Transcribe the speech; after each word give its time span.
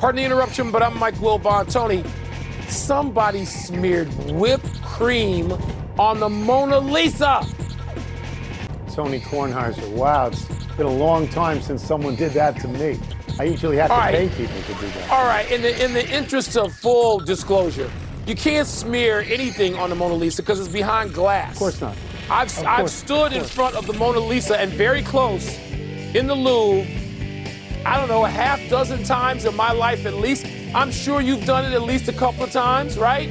Pardon 0.00 0.16
the 0.16 0.24
interruption, 0.24 0.70
but 0.70 0.82
I'm 0.82 0.98
Mike 0.98 1.16
Wilbon. 1.16 1.70
Tony, 1.70 2.02
somebody 2.68 3.44
smeared 3.44 4.08
whipped 4.30 4.82
cream 4.82 5.52
on 5.98 6.20
the 6.20 6.28
Mona 6.30 6.78
Lisa. 6.78 7.46
Tony 8.94 9.20
Kornheiser. 9.20 9.86
Wow, 9.90 10.28
it's 10.28 10.46
been 10.78 10.86
a 10.86 10.90
long 10.90 11.28
time 11.28 11.60
since 11.60 11.84
someone 11.84 12.16
did 12.16 12.32
that 12.32 12.58
to 12.62 12.68
me. 12.68 12.98
I 13.38 13.44
usually 13.44 13.76
have 13.76 13.90
to 13.90 13.94
right. 13.94 14.14
pay 14.14 14.28
people 14.30 14.62
to 14.62 14.72
do 14.80 14.88
that. 14.88 15.10
All 15.10 15.26
right, 15.26 15.50
in 15.52 15.60
the 15.60 15.84
in 15.84 15.92
the 15.92 16.08
interest 16.08 16.56
of 16.56 16.72
full 16.72 17.20
disclosure, 17.20 17.90
you 18.26 18.34
can't 18.34 18.66
smear 18.66 19.20
anything 19.28 19.74
on 19.74 19.90
the 19.90 19.96
Mona 19.96 20.14
Lisa 20.14 20.40
because 20.40 20.60
it's 20.60 20.72
behind 20.72 21.12
glass. 21.12 21.52
Of 21.52 21.58
course 21.58 21.80
not. 21.82 21.94
I've, 22.30 22.48
Of 22.56 22.64
I've 22.64 22.90
stood 22.90 23.34
in 23.34 23.44
front 23.44 23.76
of 23.76 23.86
the 23.86 23.92
Mona 23.92 24.20
Lisa 24.20 24.58
and 24.58 24.72
very 24.72 25.02
close 25.02 25.58
in 26.14 26.26
the 26.26 26.34
Louvre, 26.34 26.86
I 27.84 27.96
don't 27.98 28.08
know, 28.08 28.24
a 28.24 28.28
half 28.30 28.60
dozen 28.68 29.02
times 29.04 29.44
in 29.46 29.56
my 29.56 29.72
life 29.72 30.04
at 30.06 30.14
least. 30.14 30.46
I'm 30.74 30.90
sure 30.92 31.20
you've 31.20 31.44
done 31.46 31.64
it 31.64 31.74
at 31.74 31.82
least 31.82 32.08
a 32.08 32.12
couple 32.12 32.44
of 32.44 32.52
times, 32.52 32.98
right? 32.98 33.28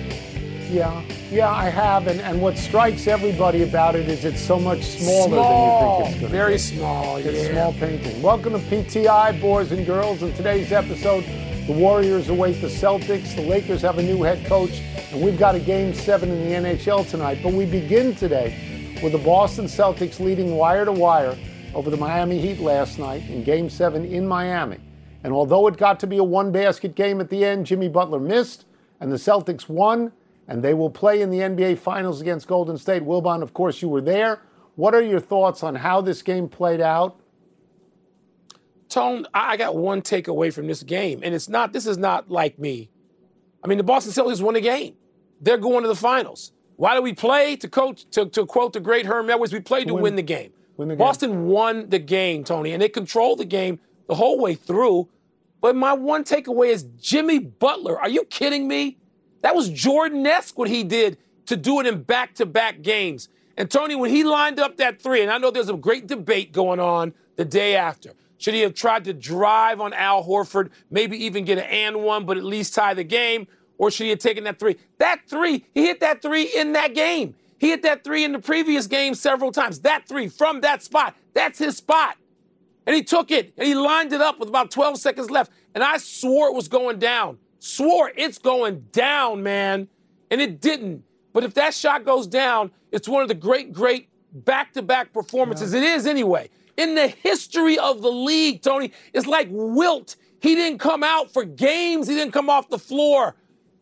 Yeah, 0.70 1.04
yeah, 1.32 1.50
I 1.50 1.70
have. 1.70 2.08
And, 2.08 2.20
and 2.22 2.42
what 2.42 2.58
strikes 2.58 3.08
everybody 3.08 3.64
about 3.64 3.96
it 3.96 4.10
is 4.10 4.26
it's 4.26 4.42
so 4.42 4.60
much 4.60 4.84
smaller 4.84 5.30
Small, 5.30 6.00
than 6.00 6.04
you 6.04 6.10
think 6.10 6.16
it's 6.16 6.20
going 6.20 6.20
to 6.20 6.26
be. 6.28 6.32
very 6.32 6.54
be. 6.54 6.58
small, 6.58 7.18
It's 7.18 7.44
yeah. 7.48 7.52
small 7.52 7.74
painting. 7.74 8.22
Welcome 8.22 8.54
to 8.54 8.60
PTI, 8.60 9.40
boys 9.40 9.72
and 9.72 9.86
girls. 9.86 10.24
In 10.24 10.34
today's 10.34 10.72
episode, 10.72 11.24
the 11.68 11.74
Warriors 11.74 12.30
await 12.30 12.60
the 12.62 12.68
Celtics. 12.68 13.36
The 13.36 13.44
Lakers 13.44 13.82
have 13.84 14.00
a 14.00 14.04
new 14.04 14.24
head 14.24 14.46
coach, 14.48 14.82
and 15.12 15.22
we've 15.22 15.38
got 15.40 15.54
a 15.56 15.60
game 15.60 15.94
seven 15.94 16.30
in 16.32 16.64
the 16.64 16.70
NHL 16.70 17.08
tonight. 17.08 17.40
But 17.44 17.54
we 17.54 17.66
begin 17.66 18.16
today 18.16 18.98
with 19.04 19.12
the 19.12 19.20
Boston 19.20 19.66
Celtics 19.66 20.20
leading 20.20 20.56
wire 20.56 20.86
to 20.86 20.92
wire 20.92 21.38
over 21.74 21.90
the 21.90 21.98
Miami 21.98 22.40
Heat 22.40 22.60
last 22.60 23.00
night 23.00 23.28
in 23.30 23.44
game 23.44 23.70
seven 23.70 24.06
in 24.06 24.28
Miami. 24.28 24.78
And 25.24 25.34
although 25.34 25.68
it 25.68 25.78
got 25.78 26.00
to 26.02 26.08
be 26.08 26.18
a 26.18 26.24
one 26.24 26.52
basket 26.52 26.96
game 26.96 27.20
at 27.20 27.30
the 27.30 27.44
end, 27.44 27.66
Jimmy 27.66 27.90
Butler 27.90 28.20
missed, 28.20 28.66
and 29.00 29.12
the 29.12 29.18
Celtics 29.18 29.68
won, 29.68 30.12
and 30.48 30.64
they 30.64 30.74
will 30.74 30.90
play 30.90 31.22
in 31.22 31.30
the 31.30 31.40
NBA 31.40 31.78
Finals 31.78 32.22
against 32.22 32.48
Golden 32.48 32.78
State. 32.78 33.04
Wilbon, 33.04 33.42
of 33.42 33.54
course, 33.54 33.82
you 33.82 33.90
were 33.90 34.02
there. 34.02 34.42
What 34.76 34.96
are 34.96 35.02
your 35.02 35.20
thoughts 35.20 35.62
on 35.62 35.76
how 35.76 36.02
this 36.02 36.22
game 36.22 36.48
played 36.48 36.82
out? 36.82 37.20
Tone, 38.88 39.28
I 39.34 39.52
I 39.54 39.58
got 39.58 39.76
one 39.76 40.02
takeaway 40.02 40.52
from 40.54 40.68
this 40.68 40.82
game, 40.84 41.20
and 41.24 41.36
it's 41.36 41.50
not. 41.50 41.74
This 41.74 41.86
is 41.86 41.98
not 41.98 42.32
like 42.32 42.58
me. 42.58 42.90
I 43.64 43.68
mean, 43.68 43.78
the 43.78 43.84
Boston 43.84 44.14
Celtics 44.14 44.42
won 44.42 44.54
the 44.56 44.62
game. 44.62 44.96
They're 45.42 45.58
going 45.58 45.84
to 45.84 45.88
the 45.88 45.96
finals. 45.96 46.54
Why 46.78 46.96
do 46.96 47.02
we 47.02 47.14
play? 47.14 47.58
To 47.58 47.68
coach, 47.68 48.06
to, 48.12 48.26
to 48.28 48.46
quote 48.46 48.74
the 48.74 48.80
great 48.80 49.06
Herm 49.06 49.30
Edwards, 49.30 49.52
we 49.52 49.60
play 49.60 49.84
to 49.84 49.94
Win- 49.94 50.04
win, 50.04 50.16
the 50.16 50.22
game. 50.22 50.52
Boston 50.98 51.48
won 51.48 51.90
the 51.90 52.00
game, 52.00 52.44
Tony, 52.44 52.72
and 52.72 52.82
they 52.82 52.90
controlled 52.90 53.40
the 53.40 53.46
game 53.46 53.80
the 54.08 54.16
whole 54.16 54.40
way 54.40 54.56
through. 54.56 55.10
But 55.62 55.76
my 55.76 55.94
one 55.94 56.24
takeaway 56.24 56.70
is 56.70 56.84
Jimmy 57.00 57.40
Butler. 57.40 58.00
Are 58.00 58.10
you 58.10 58.24
kidding 58.24 58.68
me? 58.68 58.98
That 59.42 59.56
was 59.56 59.70
Jordan-esque 59.70 60.58
what 60.58 60.70
he 60.70 60.84
did 60.84 61.18
to 61.48 61.58
do 61.58 61.80
it 61.80 61.88
in 61.88 62.04
back-to-back 62.04 62.82
games. 62.82 63.30
And 63.58 63.70
Tony, 63.70 63.96
when 63.96 64.10
he 64.10 64.24
lined 64.24 64.60
up 64.60 64.78
that 64.78 65.02
three, 65.02 65.22
and 65.22 65.30
I 65.30 65.38
know 65.38 65.52
there's 65.52 65.70
a 65.70 65.76
great 65.76 66.08
debate 66.08 66.54
going 66.54 66.80
on 66.80 67.14
the 67.36 67.44
day 67.44 67.76
after. 67.76 68.14
Should 68.38 68.54
he 68.54 68.62
have 68.62 68.74
tried 68.74 69.04
to 69.04 69.14
drive 69.14 69.82
on 69.82 69.92
Al 69.92 70.24
Horford, 70.24 70.70
maybe 70.90 71.18
even 71.26 71.44
get 71.44 71.58
an 71.58 71.66
and 71.66 72.04
one, 72.04 72.26
but 72.26 72.38
at 72.38 72.44
least 72.44 72.74
tie 72.74 72.94
the 72.94 73.04
game? 73.04 73.48
Or 73.78 73.92
should 73.92 74.06
he 74.06 74.12
have 74.12 74.20
taken 74.20 74.46
that 74.46 74.60
three? 74.60 74.78
That 74.98 75.22
three, 75.28 75.66
he 75.74 75.86
hit 75.86 76.00
that 76.00 76.22
three 76.22 76.44
in 76.44 76.74
that 76.74 76.96
game. 76.96 77.36
He 77.60 77.70
hit 77.70 77.84
that 77.84 78.04
three 78.04 78.24
in 78.24 78.32
the 78.32 78.40
previous 78.40 78.88
game 78.88 79.14
several 79.14 79.52
times. 79.52 79.82
That 79.82 80.08
three 80.08 80.28
from 80.28 80.62
that 80.62 80.82
spot, 80.82 81.16
that's 81.34 81.60
his 81.60 81.78
spot. 81.78 82.16
And 82.86 82.96
he 82.96 83.04
took 83.04 83.32
it 83.32 83.54
and 83.58 83.68
he 83.68 83.76
lined 83.76 84.14
it 84.14 84.22
up 84.22 84.40
with 84.40 84.50
about 84.50 84.72
12 84.72 84.98
seconds 84.98 85.30
left. 85.30 85.52
And 85.76 85.84
I 85.84 85.98
swore 85.98 86.48
it 86.48 86.56
was 86.56 86.68
going 86.68 87.00
down. 87.00 87.38
Swore 87.60 88.12
it's 88.16 88.38
going 88.38 88.86
down, 88.92 89.44
man. 89.44 89.90
And 90.32 90.42
it 90.42 90.62
didn't. 90.62 91.04
But 91.34 91.44
if 91.44 91.54
that 91.56 91.74
shot 91.74 92.06
goes 92.06 92.28
down, 92.28 92.72
it's 92.92 93.08
one 93.08 93.22
of 93.22 93.28
the 93.28 93.36
great, 93.36 93.74
great 93.74 94.10
back 94.34 94.74
to 94.74 94.82
back 94.82 95.14
performances. 95.14 95.74
It 95.74 95.84
is 95.84 96.08
anyway. 96.08 96.50
In 96.78 96.96
the 96.96 97.08
history 97.08 97.78
of 97.78 98.02
the 98.02 98.12
league, 98.12 98.62
Tony, 98.62 98.94
it's 99.14 99.28
like 99.28 99.50
Wilt. 99.52 100.16
He 100.42 100.56
didn't 100.56 100.80
come 100.80 101.04
out 101.04 101.34
for 101.34 101.44
games, 101.44 102.08
he 102.08 102.16
didn't 102.16 102.32
come 102.32 102.50
off 102.50 102.70
the 102.70 102.80
floor. 102.80 103.36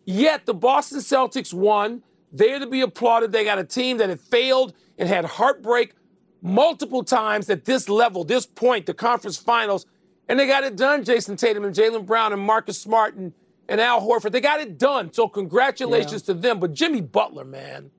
Yet 0.05 0.45
the 0.45 0.53
Boston 0.53 0.99
Celtics 0.99 1.53
won. 1.53 2.01
They're 2.31 2.59
to 2.59 2.67
be 2.67 2.81
applauded. 2.81 3.31
They 3.31 3.43
got 3.43 3.59
a 3.59 3.63
team 3.63 3.97
that 3.97 4.09
had 4.09 4.19
failed 4.19 4.73
and 4.97 5.09
had 5.09 5.25
heartbreak 5.25 5.93
multiple 6.41 7.03
times 7.03 7.49
at 7.49 7.65
this 7.65 7.89
level, 7.89 8.23
this 8.23 8.45
point, 8.45 8.85
the 8.85 8.93
conference 8.93 9.37
finals, 9.37 9.85
and 10.29 10.39
they 10.39 10.47
got 10.47 10.63
it 10.63 10.75
done. 10.75 11.03
Jayson 11.03 11.37
Tatum 11.37 11.65
and 11.65 11.75
Jaylen 11.75 12.05
Brown 12.05 12.33
and 12.33 12.41
Marcus 12.41 12.79
Smart 12.79 13.15
and, 13.15 13.33
and 13.69 13.81
Al 13.81 14.01
Horford, 14.01 14.31
they 14.31 14.41
got 14.41 14.59
it 14.61 14.77
done. 14.77 15.13
So 15.13 15.27
congratulations 15.27 16.23
to 16.23 16.33
them. 16.33 16.59
But 16.59 16.73
Jimmy 16.73 17.01
Butler, 17.01 17.45
man, 17.45 17.91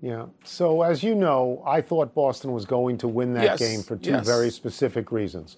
Yeah. 0.00 0.26
So, 0.44 0.82
as 0.82 1.02
you 1.02 1.14
know, 1.14 1.62
I 1.66 1.80
thought 1.80 2.14
Boston 2.14 2.52
was 2.52 2.66
going 2.66 2.98
to 2.98 3.08
win 3.08 3.34
that 3.34 3.44
Yes, 3.44 3.58
game 3.58 3.82
for 3.82 3.96
two 3.96 4.10
yes. 4.12 4.26
very 4.26 4.50
specific 4.50 5.12
reasons. 5.12 5.56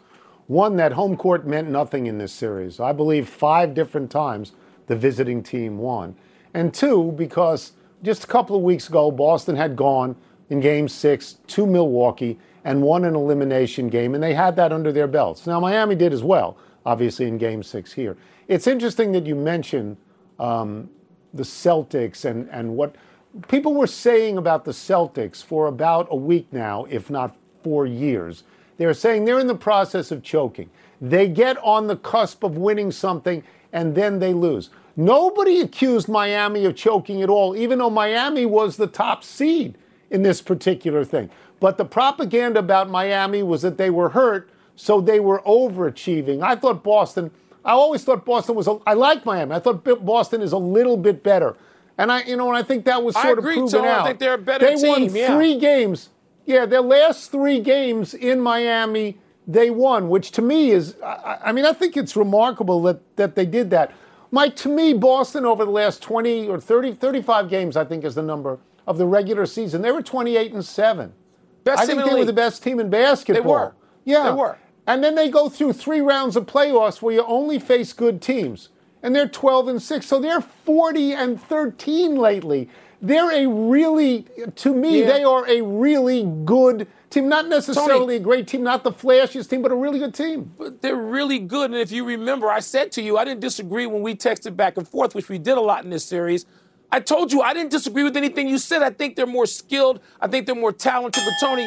One, 0.49 0.77
that 0.77 0.93
home 0.93 1.17
court 1.17 1.47
meant 1.47 1.69
nothing 1.71 2.07
in 2.07 2.19
this 2.19 2.33
series. 2.33 2.81
I 2.81 2.93
believe 2.93 3.29
five 3.29 3.75
different 3.75 4.11
times 4.11 4.53
the 4.87 4.97
visiting 4.97 5.43
team 5.43 5.79
won. 5.79 6.17
And 6.55 6.75
two, 6.75 7.13
because 7.17 7.73
just 8.03 8.25
a 8.25 8.27
couple 8.27 8.57
of 8.57 8.63
weeks 8.63 8.89
ago, 8.89 9.11
Boston 9.11 9.57
had 9.57 9.77
gone 9.77 10.17
in 10.51 10.61
game 10.61 10.89
six 10.89 11.39
to 11.49 11.67
Milwaukee 11.67 12.39
and 12.65 12.83
won 12.83 13.05
an 13.05 13.15
elimination 13.15 13.89
game, 13.89 14.15
and 14.15 14.23
they 14.23 14.35
had 14.35 14.57
that 14.57 14.73
under 14.73 14.93
their 14.93 15.07
belts. 15.07 15.47
Now, 15.47 15.61
Miami 15.61 15.95
did 15.95 16.13
as 16.13 16.23
well, 16.23 16.57
obviously, 16.85 17.27
in 17.27 17.39
game 17.39 17.63
six 17.63 17.93
here. 17.93 18.17
It's 18.49 18.67
interesting 18.67 19.13
that 19.13 19.27
you 19.27 19.35
mention 19.35 19.97
um, 20.39 20.91
the 21.33 21.43
Celtics 21.43 22.25
and, 22.25 22.49
and 22.51 22.77
what 22.77 22.97
people 23.49 23.75
were 23.75 23.87
saying 23.87 24.37
about 24.37 24.65
the 24.65 24.73
Celtics 24.73 25.45
for 25.45 25.67
about 25.67 26.09
a 26.11 26.17
week 26.17 26.47
now, 26.53 26.87
if 26.91 27.11
not 27.11 27.37
four 27.63 27.87
years. 27.87 28.45
They're 28.79 28.95
saying 28.95 29.25
they're 29.25 29.41
in 29.41 29.47
the 29.47 29.55
process 29.55 30.11
of 30.11 30.23
choking. 30.23 30.71
They 31.01 31.29
get 31.29 31.59
on 31.63 31.87
the 31.87 31.97
cusp 31.97 32.43
of 32.43 32.57
winning 32.57 32.91
something 32.91 33.43
and 33.73 33.95
then 33.95 34.19
they 34.19 34.33
lose. 34.33 34.71
Nobody 34.97 35.61
accused 35.61 36.09
Miami 36.09 36.65
of 36.65 36.75
choking 36.75 37.23
at 37.23 37.29
all, 37.29 37.55
even 37.55 37.79
though 37.79 37.91
Miami 37.91 38.47
was 38.47 38.77
the 38.77 38.87
top 38.87 39.23
seed 39.23 39.77
in 40.11 40.23
this 40.23 40.41
particular 40.41 41.05
thing. 41.05 41.29
But 41.61 41.77
the 41.77 41.85
propaganda 41.85 42.61
about 42.61 42.89
Miami 42.89 43.43
was 43.43 43.63
that 43.63 43.77
they 43.77 43.91
were 43.91 44.11
hurt, 44.11 44.49
so 44.75 45.01
they 45.01 45.21
were 45.21 45.41
overachieving. 45.41 46.43
I 46.43 46.57
thought 46.57 46.83
Boston, 46.83 47.31
I 47.65 47.73
always 47.73 48.05
thought 48.05 48.25
Boston 48.25 48.55
was, 48.55 48.67
a, 48.67 48.79
I 48.87 48.95
like 48.95 49.27
Miami. 49.27 49.55
I 49.55 49.59
thought 49.59 49.85
Boston 50.05 50.41
is 50.41 50.53
a 50.53 50.59
little 50.59 50.97
bit 50.97 51.23
better. 51.23 51.57
And 51.99 52.13
I, 52.13 52.23
you 52.25 52.37
know, 52.37 52.49
and 52.49 52.57
I 52.57 52.63
think 52.63 52.85
that 52.85 53.03
was 53.03 53.17
I 53.17 53.23
sort 53.23 53.39
agree, 53.39 53.55
of 53.55 53.71
proven. 53.71 53.87
I 53.87 53.89
out. 53.89 54.07
think 54.07 54.19
they're 54.19 54.35
a 54.35 54.39
better 54.39 54.67
they 54.67 54.87
won 54.87 55.01
team, 55.01 55.17
yeah. 55.17 55.35
three 55.35 55.59
games. 55.59 56.11
Yeah, 56.45 56.67
their 56.67 56.83
last 56.83 57.33
three 57.33 57.61
games 57.61 58.15
in 58.15 58.41
Miami, 58.41 59.19
they 59.47 59.71
won, 59.71 60.09
which 60.09 60.31
to 60.33 60.43
me 60.43 60.71
is, 60.71 60.95
I, 61.03 61.39
I 61.47 61.53
mean, 61.53 61.65
I 61.65 61.73
think 61.73 61.97
it's 61.97 62.17
remarkable 62.17 62.83
that, 62.83 63.17
that 63.17 63.35
they 63.35 63.47
did 63.47 63.71
that. 63.71 63.93
Mike, 64.37 64.55
to 64.55 64.69
me, 64.69 64.93
Boston 64.93 65.47
over 65.47 65.65
the 65.65 65.71
last 65.71 66.03
20 66.03 66.47
or 66.47 66.61
30, 66.61 66.93
35 66.93 67.49
games, 67.49 67.75
I 67.75 67.87
think 67.87 68.05
is 68.05 68.17
the 68.17 68.23
number 68.23 68.59
of 68.87 68.99
the 68.99 69.07
regular 69.07 69.47
season. 69.47 69.81
They 69.81 69.91
were 69.91 70.03
28 70.03 70.53
and 70.53 70.63
7. 70.63 71.15
best 71.65 71.79
I 71.79 71.87
team 71.87 71.97
think 71.97 72.05
they 72.05 72.13
the 72.13 72.19
were 72.19 72.25
the 72.27 72.33
best 72.35 72.63
team 72.63 72.79
in 72.79 72.91
basketball. 72.91 73.43
They 73.43 73.49
were. 73.49 73.75
Yeah. 74.05 74.25
They 74.25 74.37
were. 74.37 74.59
And 74.87 75.03
then 75.03 75.15
they 75.15 75.31
go 75.31 75.49
through 75.49 75.73
three 75.73 76.03
rounds 76.03 76.37
of 76.37 76.45
playoffs 76.45 77.01
where 77.01 77.15
you 77.15 77.25
only 77.25 77.59
face 77.59 77.95
good 77.95 78.21
teams. 78.21 78.69
And 79.03 79.17
they're 79.17 79.27
12 79.27 79.69
and 79.69 79.83
6. 79.83 80.07
So 80.07 80.21
they're 80.21 80.43
40 80.43 81.15
and 81.15 81.41
13 81.41 82.17
lately. 82.17 82.69
They're 83.03 83.31
a 83.31 83.47
really, 83.47 84.27
to 84.57 84.75
me, 84.75 85.01
Yeah. 85.01 85.07
they 85.07 85.25
are 85.25 85.47
a 85.49 85.61
really 85.63 86.25
good 86.45 86.87
team. 87.11 87.29
Not 87.29 87.47
necessarily 87.49 87.99
Tony. 87.99 88.17
a 88.17 88.21
great 88.21 88.49
team, 88.49 88.63
not 88.63 88.85
the 88.85 88.91
flashiest 88.93 89.51
team, 89.51 89.63
but 89.63 89.71
a 89.71 89.77
really 89.77 89.99
good 89.99 90.15
team. 90.15 90.53
But 90.59 90.81
they're 90.83 90.97
really 90.97 91.39
good. 91.39 91.71
And 91.71 91.79
if 91.81 91.93
you 91.93 92.05
remember, 92.05 92.49
I 92.51 92.61
said 92.61 92.93
to 92.93 93.03
you, 93.03 93.19
I 93.19 93.25
didn't 93.25 93.41
disagree 93.41 93.87
when 93.87 94.03
we 94.03 94.15
texted 94.15 94.57
back 94.57 94.77
and 94.77 94.89
forth, 94.89 95.15
which 95.15 95.29
we 95.29 95.39
did 95.39 95.57
a 95.59 95.61
lot 95.61 95.85
in 95.85 95.91
this 95.91 96.05
series. 96.05 96.47
I 96.91 97.01
told 97.01 97.33
you 97.33 97.43
I 97.43 97.53
didn't 97.53 97.71
disagree 97.71 98.05
with 98.05 98.17
anything 98.17 98.49
you 98.49 98.59
said. 98.59 98.83
I 98.83 98.91
think 98.91 99.17
they're 99.17 99.27
more 99.27 99.47
skilled. 99.47 100.01
I 100.21 100.29
think 100.29 100.47
they're 100.47 100.55
more 100.55 100.73
talented. 100.73 101.23
But 101.25 101.35
Tony, 101.47 101.67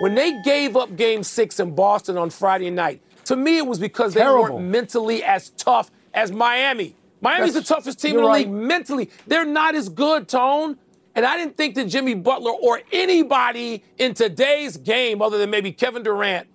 when 0.00 0.14
they 0.14 0.40
gave 0.42 0.76
up 0.76 0.94
game 0.96 1.22
six 1.22 1.58
in 1.58 1.74
Boston 1.74 2.16
on 2.18 2.30
Friday 2.30 2.70
night 2.70 3.00
To 3.24 3.36
me, 3.36 3.58
it 3.58 3.66
was 3.66 3.78
because 3.78 4.14
Terrible. 4.14 4.44
they 4.44 4.52
weren't 4.54 4.64
mentally 4.66 5.24
as 5.24 5.50
tough 5.50 5.90
as 6.14 6.30
Miami. 6.32 6.94
Miami's 7.20 7.54
That's- 7.54 7.68
the 7.68 7.74
toughest 7.74 8.00
team 8.00 8.12
in 8.12 8.16
the 8.18 8.22
you're 8.22 8.32
league 8.32 8.50
mentally. 8.50 9.10
They're 9.26 9.44
not 9.44 9.74
as 9.74 9.88
good, 9.88 10.28
Tone. 10.28 10.78
And 11.14 11.26
I 11.26 11.36
didn't 11.36 11.56
think 11.56 11.74
that 11.74 11.84
Jimmy 11.86 12.14
Butler 12.14 12.52
or 12.52 12.80
anybody 12.92 13.82
in 13.98 14.14
today's 14.14 14.76
game, 14.76 15.20
other 15.20 15.36
than 15.38 15.50
maybe 15.50 15.72
Kevin 15.72 16.02
Durant, 16.04 16.46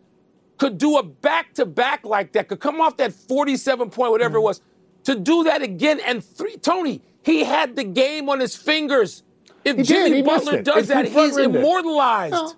could 0.57 0.77
do 0.77 0.97
a 0.97 1.03
back 1.03 1.53
to 1.55 1.65
back 1.65 2.05
like 2.05 2.31
that, 2.33 2.47
could 2.47 2.61
come 2.61 2.79
off 2.79 2.95
that 2.97 3.11
47 3.11 3.89
point, 3.89 4.11
whatever 4.11 4.37
Mm. 4.37 4.41
it 4.41 4.43
was, 4.45 4.61
to 5.03 5.15
do 5.15 5.43
that 5.43 5.61
again. 5.61 5.99
And 5.99 6.23
three, 6.23 6.55
Tony, 6.55 7.01
he 7.23 7.43
had 7.43 7.75
the 7.75 7.83
game 7.83 8.29
on 8.29 8.39
his 8.39 8.55
fingers. 8.55 9.23
If 9.65 9.77
He 9.77 9.83
Jimmy 9.83 10.17
he 10.17 10.21
Butler 10.21 10.61
does 10.61 10.87
that, 10.87 11.07
he's 11.09 11.35
immortalized. 11.37 12.33
No. 12.33 12.53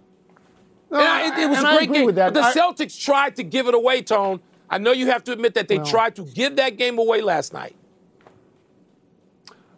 No, 0.92 1.00
And 1.00 1.08
I- 1.08 1.22
it, 1.40 1.44
it 1.46 1.50
was 1.50 1.58
and 1.60 1.68
a 1.68 1.70
I 1.70 1.76
great 1.78 1.84
agree 1.86 1.98
game. 1.98 2.06
with 2.06 2.16
that. 2.16 2.34
But 2.34 2.42
the 2.42 2.48
I- 2.48 2.54
Celtics 2.54 3.00
tried 3.04 3.36
to 3.38 3.44
give 3.44 3.68
it 3.68 3.74
away, 3.74 4.04
Tone. 4.04 4.42
I 4.70 4.78
know 4.78 4.92
you 4.92 5.08
have 5.08 5.24
to 5.24 5.32
admit 5.32 5.56
that 5.56 5.68
they 5.68 5.78
Well. 5.78 5.86
tried 5.88 6.16
to 6.18 6.24
give 6.24 6.56
that 6.58 6.78
game 6.78 7.00
away 7.00 7.22
last 7.22 7.54
night. 7.54 7.76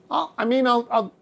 I'll- 0.10 0.34
I 0.38 0.46
mean, 0.46 0.68
I'll, 0.68 0.88
I'll, 0.92 1.14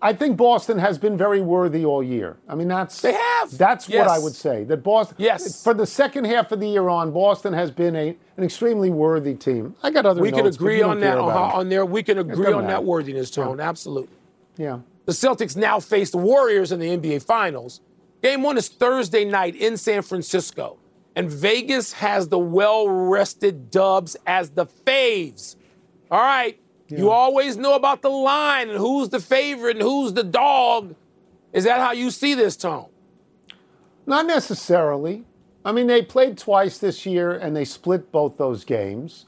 I 0.00 0.12
think 0.12 0.36
Boston 0.36 0.78
has 0.78 0.98
been 0.98 1.16
very 1.16 1.40
worthy 1.40 1.84
all 1.84 2.02
year. 2.02 2.36
I 2.48 2.54
mean, 2.54 2.68
that's 2.68 3.00
They 3.00 3.12
have. 3.12 3.56
That's 3.58 3.88
what 3.88 4.06
I 4.08 4.18
would 4.18 4.34
say. 4.34 4.64
That 4.64 4.82
Boston, 4.82 5.16
Yes. 5.18 5.62
for 5.62 5.74
the 5.74 5.86
second 5.86 6.24
half 6.26 6.52
of 6.52 6.60
the 6.60 6.68
year 6.68 6.88
on, 6.88 7.10
Boston 7.12 7.52
has 7.52 7.70
been 7.70 7.96
a 7.96 8.16
an 8.36 8.44
extremely 8.44 8.90
worthy 8.90 9.34
team. 9.34 9.74
I 9.82 9.90
got 9.90 10.06
other 10.06 10.20
We 10.22 10.30
can 10.30 10.44
notes, 10.44 10.56
agree 10.56 10.80
on 10.80 11.00
that. 11.00 11.18
On, 11.18 11.28
uh-huh, 11.30 11.48
them. 11.48 11.58
on 11.58 11.68
there, 11.68 11.84
we 11.84 12.04
can 12.04 12.18
agree 12.18 12.52
on 12.52 12.66
that 12.68 12.84
worthiness, 12.84 13.30
Tone. 13.32 13.58
Absolutely. 13.60 14.14
Yeah. 14.56 14.78
The 15.06 15.12
Celtics 15.12 15.56
now 15.56 15.80
face 15.80 16.10
the 16.10 16.18
Warriors 16.18 16.70
in 16.70 16.78
the 16.78 16.86
NBA 16.96 17.22
Finals. 17.24 17.80
Game 18.22 18.42
one 18.42 18.56
is 18.58 18.68
Thursday 18.68 19.24
night 19.24 19.56
in 19.56 19.76
San 19.76 20.02
Francisco. 20.02 20.76
And 21.16 21.28
Vegas 21.30 21.94
has 21.94 22.28
the 22.28 22.38
well 22.38 22.88
rested 22.88 23.70
dubs 23.72 24.16
as 24.26 24.50
the 24.50 24.66
faves. 24.66 25.56
All 26.10 26.20
right. 26.20 26.60
You 26.88 27.10
always 27.10 27.56
know 27.56 27.74
about 27.74 28.02
the 28.02 28.08
line 28.08 28.70
and 28.70 28.78
who's 28.78 29.10
the 29.10 29.20
favorite 29.20 29.76
and 29.76 29.82
who's 29.82 30.14
the 30.14 30.24
dog. 30.24 30.94
Is 31.52 31.64
that 31.64 31.80
how 31.80 31.92
you 31.92 32.10
see 32.10 32.34
this, 32.34 32.56
Tone? 32.56 32.86
Not 34.06 34.26
necessarily. 34.26 35.24
I 35.64 35.72
mean, 35.72 35.86
they 35.86 36.02
played 36.02 36.38
twice 36.38 36.78
this 36.78 37.04
year 37.04 37.32
and 37.32 37.54
they 37.54 37.64
split 37.64 38.10
both 38.10 38.38
those 38.38 38.64
games. 38.64 39.26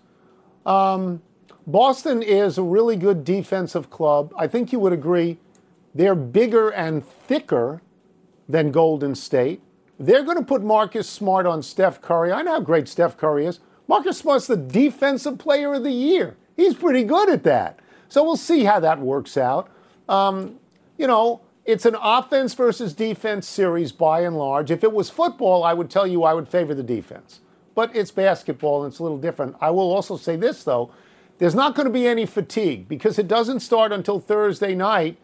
Um, 0.64 1.22
Boston 1.66 2.22
is 2.22 2.56
a 2.56 2.62
really 2.62 2.96
good 2.96 3.24
defensive 3.24 3.90
club. 3.90 4.32
I 4.36 4.46
think 4.46 4.72
you 4.72 4.78
would 4.78 4.92
agree 4.92 5.38
they're 5.94 6.14
bigger 6.14 6.70
and 6.70 7.04
thicker 7.04 7.82
than 8.48 8.70
Golden 8.70 9.14
State. 9.14 9.60
They're 9.98 10.22
going 10.22 10.38
to 10.38 10.44
put 10.44 10.62
Marcus 10.62 11.08
Smart 11.08 11.46
on 11.46 11.62
Steph 11.62 12.00
Curry. 12.00 12.32
I 12.32 12.42
know 12.42 12.52
how 12.52 12.60
great 12.60 12.88
Steph 12.88 13.16
Curry 13.16 13.46
is. 13.46 13.60
Marcus 13.86 14.18
Smart's 14.18 14.46
the 14.46 14.56
defensive 14.56 15.36
player 15.38 15.74
of 15.74 15.82
the 15.82 15.90
year. 15.90 16.36
He's 16.56 16.74
pretty 16.74 17.04
good 17.04 17.28
at 17.28 17.44
that. 17.44 17.78
So 18.08 18.22
we'll 18.24 18.36
see 18.36 18.64
how 18.64 18.80
that 18.80 18.98
works 18.98 19.36
out. 19.36 19.70
Um, 20.08 20.58
you 20.98 21.06
know, 21.06 21.40
it's 21.64 21.86
an 21.86 21.96
offense 22.00 22.54
versus 22.54 22.92
defense 22.92 23.48
series 23.48 23.92
by 23.92 24.20
and 24.22 24.36
large. 24.36 24.70
If 24.70 24.82
it 24.82 24.92
was 24.92 25.10
football, 25.10 25.62
I 25.62 25.72
would 25.72 25.90
tell 25.90 26.06
you 26.06 26.24
I 26.24 26.34
would 26.34 26.48
favor 26.48 26.74
the 26.74 26.82
defense. 26.82 27.40
But 27.74 27.94
it's 27.94 28.10
basketball 28.10 28.84
and 28.84 28.92
it's 28.92 28.98
a 28.98 29.02
little 29.02 29.18
different. 29.18 29.56
I 29.60 29.70
will 29.70 29.92
also 29.92 30.16
say 30.16 30.36
this, 30.36 30.64
though 30.64 30.90
there's 31.40 31.54
not 31.54 31.74
going 31.74 31.86
to 31.86 31.92
be 31.92 32.06
any 32.06 32.26
fatigue 32.26 32.86
because 32.86 33.18
it 33.18 33.26
doesn't 33.26 33.60
start 33.60 33.92
until 33.92 34.20
Thursday 34.20 34.74
night. 34.74 35.16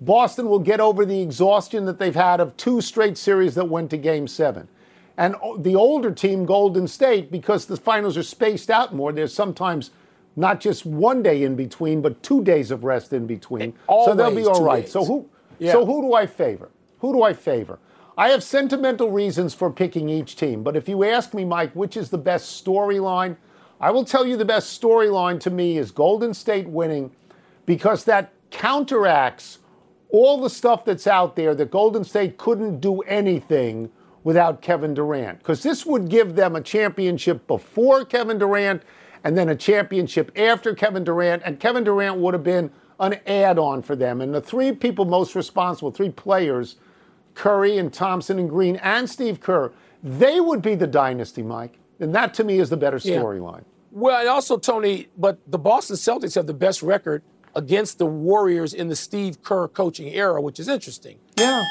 Boston 0.00 0.48
will 0.48 0.60
get 0.60 0.78
over 0.78 1.04
the 1.04 1.20
exhaustion 1.20 1.84
that 1.86 1.98
they've 1.98 2.14
had 2.14 2.38
of 2.38 2.56
two 2.56 2.80
straight 2.80 3.18
series 3.18 3.56
that 3.56 3.64
went 3.64 3.90
to 3.90 3.96
game 3.96 4.28
seven. 4.28 4.68
And 5.16 5.34
the 5.58 5.74
older 5.74 6.12
team, 6.12 6.46
Golden 6.46 6.86
State, 6.86 7.32
because 7.32 7.66
the 7.66 7.76
finals 7.76 8.16
are 8.16 8.22
spaced 8.22 8.70
out 8.70 8.94
more, 8.94 9.12
there's 9.12 9.34
sometimes 9.34 9.90
not 10.36 10.60
just 10.60 10.84
one 10.84 11.22
day 11.22 11.42
in 11.42 11.54
between, 11.56 12.02
but 12.02 12.22
two 12.22 12.42
days 12.42 12.70
of 12.70 12.84
rest 12.84 13.12
in 13.12 13.26
between. 13.26 13.74
so 13.88 14.14
they'll 14.14 14.34
be 14.34 14.44
all 14.44 14.64
right. 14.64 14.82
days. 14.84 14.92
So 14.92 15.04
who 15.04 15.26
Yeah. 15.58 15.72
so 15.72 15.86
who 15.86 16.02
do 16.02 16.14
I 16.14 16.26
favor? 16.26 16.70
Who 17.00 17.12
do 17.12 17.22
I 17.22 17.32
favor? 17.32 17.78
I 18.16 18.28
have 18.30 18.42
sentimental 18.42 19.10
reasons 19.10 19.54
for 19.54 19.70
picking 19.70 20.08
each 20.08 20.36
team, 20.36 20.62
but 20.62 20.76
if 20.76 20.88
you 20.88 21.02
ask 21.04 21.34
me, 21.34 21.44
Mike, 21.44 21.72
which 21.74 21.96
is 21.96 22.10
the 22.10 22.18
best 22.18 22.64
storyline, 22.64 23.36
I 23.80 23.90
will 23.90 24.04
tell 24.04 24.24
you 24.24 24.36
the 24.36 24.44
best 24.44 24.80
storyline 24.80 25.40
to 25.40 25.50
me 25.50 25.78
is 25.78 25.90
Golden 25.90 26.32
State 26.32 26.68
winning 26.68 27.10
because 27.66 28.04
that 28.04 28.32
counteracts 28.50 29.58
all 30.10 30.40
the 30.40 30.48
stuff 30.50 30.84
that's 30.84 31.08
out 31.08 31.34
there 31.34 31.54
that 31.56 31.70
Golden 31.72 32.04
State 32.04 32.38
couldn't 32.38 32.80
do 32.80 33.00
anything 33.00 33.90
without 34.22 34.62
Kevin 34.62 34.94
Durant. 34.94 35.38
Because 35.38 35.62
this 35.62 35.84
would 35.84 36.08
give 36.08 36.36
them 36.36 36.54
a 36.54 36.60
championship 36.60 37.46
before 37.48 38.04
Kevin 38.04 38.38
Durant 38.38 38.82
and 39.24 39.36
then 39.36 39.48
a 39.48 39.56
championship 39.56 40.30
after 40.36 40.74
Kevin 40.74 41.02
Durant. 41.02 41.42
And 41.44 41.58
Kevin 41.58 41.82
Durant 41.82 42.18
would 42.18 42.34
have 42.34 42.44
been 42.44 42.70
an 43.00 43.18
add 43.26 43.58
on 43.58 43.82
for 43.82 43.96
them. 43.96 44.20
And 44.20 44.34
the 44.34 44.40
three 44.40 44.72
people 44.72 45.06
most 45.06 45.34
responsible, 45.34 45.90
three 45.90 46.10
players, 46.10 46.76
Curry 47.34 47.78
and 47.78 47.92
Thompson 47.92 48.38
and 48.38 48.48
Green 48.48 48.76
and 48.76 49.08
Steve 49.10 49.40
Kerr, 49.40 49.72
they 50.02 50.38
would 50.38 50.62
be 50.62 50.74
the 50.74 50.86
dynasty, 50.86 51.42
Mike. 51.42 51.78
And 51.98 52.14
that 52.14 52.34
to 52.34 52.44
me 52.44 52.58
is 52.60 52.70
the 52.70 52.76
better 52.76 52.98
Yeah. 53.02 53.20
storyline. 53.20 53.64
Well, 53.90 54.18
and 54.20 54.28
also, 54.28 54.56
Tony, 54.58 55.08
but 55.16 55.38
the 55.46 55.58
Boston 55.58 55.96
Celtics 55.96 56.34
have 56.34 56.46
the 56.46 56.54
best 56.54 56.82
record 56.82 57.22
against 57.56 57.98
the 57.98 58.06
Warriors 58.06 58.74
in 58.74 58.88
the 58.88 58.96
Steve 58.96 59.42
Kerr 59.42 59.68
coaching 59.68 60.08
era, 60.08 60.40
which 60.42 60.58
is 60.60 60.68
interesting. 60.68 61.18
Yeah. 61.38 61.62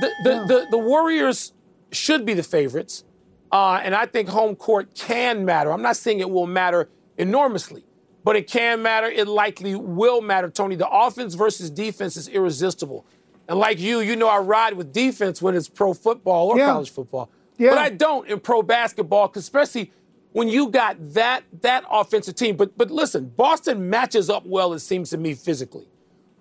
The, 0.00 0.10
the, 0.22 0.30
the, 0.46 0.66
the 0.70 0.78
Warriors 0.78 1.52
should 1.90 2.24
be 2.24 2.32
the 2.34 2.42
favorites, 2.44 3.04
uh, 3.52 3.80
and 3.82 3.94
I 3.94 4.06
think 4.06 4.28
home 4.28 4.56
court 4.56 4.94
can 4.94 5.44
matter. 5.44 5.72
I'm 5.72 5.82
not 5.82 5.96
saying 5.96 6.20
it 6.20 6.30
will 6.30 6.46
matter 6.46 6.88
enormously, 7.18 7.84
but 8.24 8.36
it 8.36 8.48
can 8.48 8.82
matter. 8.82 9.06
It 9.08 9.28
likely 9.28 9.74
will 9.74 10.20
matter, 10.20 10.50
Tony. 10.50 10.74
The 10.76 10.88
offense 10.88 11.34
versus 11.34 11.70
defense 11.70 12.16
is 12.16 12.28
irresistible. 12.28 13.04
And 13.48 13.58
like 13.58 13.78
you, 13.78 14.00
you 14.00 14.16
know 14.16 14.28
I 14.28 14.38
ride 14.38 14.74
with 14.74 14.92
defense 14.92 15.40
when 15.42 15.54
it's 15.54 15.68
pro 15.68 15.94
football 15.94 16.48
or 16.48 16.58
Yeah. 16.58 16.66
college 16.66 16.90
football. 16.90 17.30
Yeah. 17.58 17.70
But 17.70 17.78
I 17.78 17.90
don't 17.90 18.26
in 18.28 18.40
pro 18.40 18.62
basketball, 18.62 19.30
especially 19.34 19.92
when 20.32 20.48
you 20.48 20.68
got 20.70 20.96
that 21.14 21.44
that 21.60 21.84
offensive 21.90 22.34
team. 22.34 22.56
But 22.56 22.76
but 22.76 22.90
listen, 22.90 23.32
Boston 23.36 23.88
matches 23.90 24.28
up 24.30 24.44
well, 24.46 24.72
it 24.72 24.80
seems 24.80 25.10
to 25.10 25.18
me, 25.18 25.34
physically. 25.34 25.86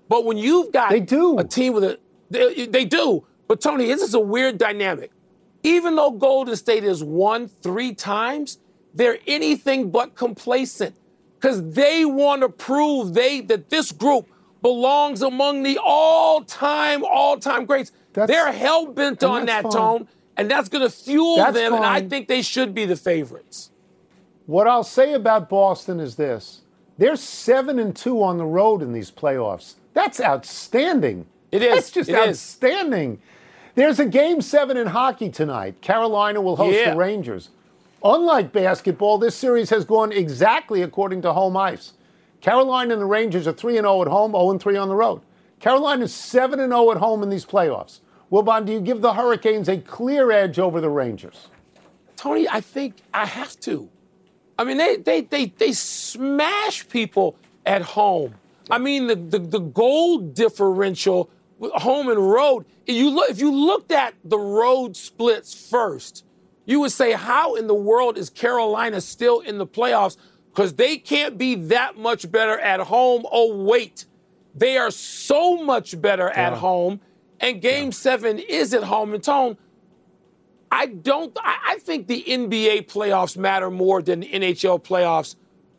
But 0.10 0.26
when 0.26 0.38
you've 0.38 0.72
got 0.72 0.90
They 0.92 1.00
do. 1.00 1.38
a 1.38 1.44
team 1.44 1.74
with 1.74 1.84
a 1.84 2.00
they, 2.32 2.66
they 2.68 2.86
do. 2.86 3.26
But 3.48 3.62
Tony, 3.62 3.86
this 3.86 4.02
is 4.02 4.14
a 4.16 4.20
weird 4.20 4.58
dynamic. 4.58 5.12
Even 5.64 5.96
though 5.96 6.12
Golden 6.12 6.56
State 6.56 6.84
has 6.84 7.04
won 7.04 7.48
three 7.48 7.94
times, 7.96 8.60
they're 8.94 9.18
anything 9.26 9.90
but 9.90 10.16
complacent 10.16 10.96
because 11.40 11.74
they 11.74 12.06
want 12.06 12.42
to 12.42 12.50
prove 12.50 13.14
they 13.14 13.42
that 13.42 13.70
this 13.70 13.92
group 13.92 14.28
belongs 14.62 15.22
among 15.22 15.64
the 15.64 15.78
all-time, 15.84 17.04
all-time 17.04 17.66
greats. 17.66 17.92
That's- 18.14 18.28
they're 18.30 18.52
hell 18.52 18.86
bent 18.88 19.24
on 19.24 19.46
that 19.48 19.64
fine. 19.64 19.72
tone, 19.72 20.08
and 20.38 20.50
that's 20.50 20.70
going 20.70 20.84
to 20.84 20.90
fuel 20.90 21.38
That's 21.38 21.56
them. 21.56 21.74
And 21.74 21.86
I 21.86 22.02
think 22.02 22.28
they 22.28 22.42
should 22.42 22.74
be 22.74 22.86
the 22.86 22.96
favorites. 22.96 23.72
What 24.46 24.68
I'll 24.68 24.84
say 24.84 25.14
about 25.14 25.50
Boston 25.50 26.00
is 26.00 26.16
this: 26.16 26.62
they're 26.98 27.16
seven 27.16 27.80
and 27.80 27.96
two 27.96 28.22
on 28.22 28.38
the 28.38 28.46
road 28.46 28.82
in 28.82 28.92
these 28.94 29.10
playoffs. 29.12 29.76
That's 29.94 30.20
outstanding. 30.20 31.26
It 31.52 31.62
is. 31.62 31.76
That's 31.76 31.92
just 31.92 32.10
It 32.10 32.16
is. 32.30 32.58
There's 33.76 34.00
a 34.00 34.06
game 34.06 34.42
seven 34.42 34.78
in 34.78 34.88
hockey 34.88 35.30
tonight. 35.30 35.82
Carolina 35.82 36.42
will 36.42 36.56
host 36.58 36.78
Yeah. 36.78 36.92
the 36.92 36.98
Rangers. 36.98 37.50
Unlike 38.04 38.52
basketball, 38.52 39.18
this 39.18 39.36
series 39.36 39.70
has 39.70 39.86
gone 39.86 40.12
exactly 40.12 40.82
according 40.82 41.22
to 41.24 41.34
home 41.34 41.56
ice. 41.58 41.94
Carolina 42.42 42.94
and 42.94 43.02
the 43.02 43.06
Rangers 43.06 43.48
are 43.48 43.54
3 43.54 43.78
and 43.78 43.86
0 43.86 44.02
at 44.02 44.08
home, 44.10 44.34
0 44.34 44.52
and 44.52 44.62
3 44.62 44.76
on 44.76 44.90
the 44.90 44.96
road. 44.96 45.22
Carolina 45.60 46.04
is 46.04 46.14
7 46.14 46.60
and 46.60 46.72
0 46.74 46.92
at 46.92 46.98
home 46.98 47.24
in 47.24 47.30
these 47.30 47.46
playoffs. 47.46 48.00
Wilbon, 48.32 48.66
do 48.66 48.74
you 48.74 48.82
give 48.82 49.02
the 49.02 49.14
Hurricanes 49.14 49.70
a 49.70 49.78
clear 49.78 50.32
edge 50.32 50.60
over 50.60 50.82
the 50.82 50.90
Rangers? 50.90 51.48
Tony, 52.18 52.48
I 52.50 52.60
think 52.62 52.96
I 53.14 53.26
have 53.26 53.58
to. 53.62 53.90
I 54.60 54.66
mean, 54.66 54.78
they 54.78 54.98
they 54.98 55.22
they 55.22 55.46
they 55.46 55.72
smash 55.72 56.88
people 56.90 57.36
at 57.66 57.82
home. 57.82 58.36
I 58.70 58.78
mean, 58.78 59.08
the 59.08 59.16
the, 59.16 59.40
the 59.40 59.60
goal 59.60 60.20
differential, 60.20 61.30
home 61.72 62.10
and 62.10 62.32
road. 62.32 62.66
If 62.86 62.96
you 62.96 63.10
look, 63.10 63.30
if 63.30 63.40
you 63.40 63.52
looked 63.52 63.92
at 63.92 64.14
the 64.24 64.38
road 64.38 64.96
splits 64.96 65.54
first, 65.70 66.26
you 66.66 66.80
would 66.80 66.92
say, 66.92 67.14
how 67.14 67.56
in 67.56 67.68
the 67.68 67.74
world 67.74 68.18
is 68.18 68.30
Carolina 68.30 69.02
still 69.02 69.40
in 69.40 69.58
the 69.58 69.68
playoffs? 69.68 70.18
Because 70.52 70.74
they 70.74 70.98
can't 70.98 71.38
be 71.38 71.56
that 71.56 71.98
much 71.98 72.32
better 72.32 72.60
at 72.60 72.80
home. 72.80 73.26
Oh 73.32 73.56
wait, 73.64 74.06
they 74.56 74.78
are 74.78 74.92
so 74.92 75.64
much 75.64 76.00
better 76.00 76.30
at 76.30 76.54
home. 76.54 77.02
And 77.40 77.62
Game 77.62 77.92
Seven 77.92 78.40
is 78.40 78.74
at 78.74 78.84
home. 78.84 79.14
And 79.14 79.24
Tone, 79.24 79.58
I 80.72 80.86
don't. 80.86 81.38
I, 81.42 81.58
I 81.70 81.78
think 81.80 82.08
the 82.08 82.24
NBA 82.28 82.88
playoffs 82.88 83.36
matter 83.36 83.70
more 83.70 84.02
than 84.02 84.22
the 84.22 84.30
NHL 84.30 84.82
playoffs, 84.82 85.36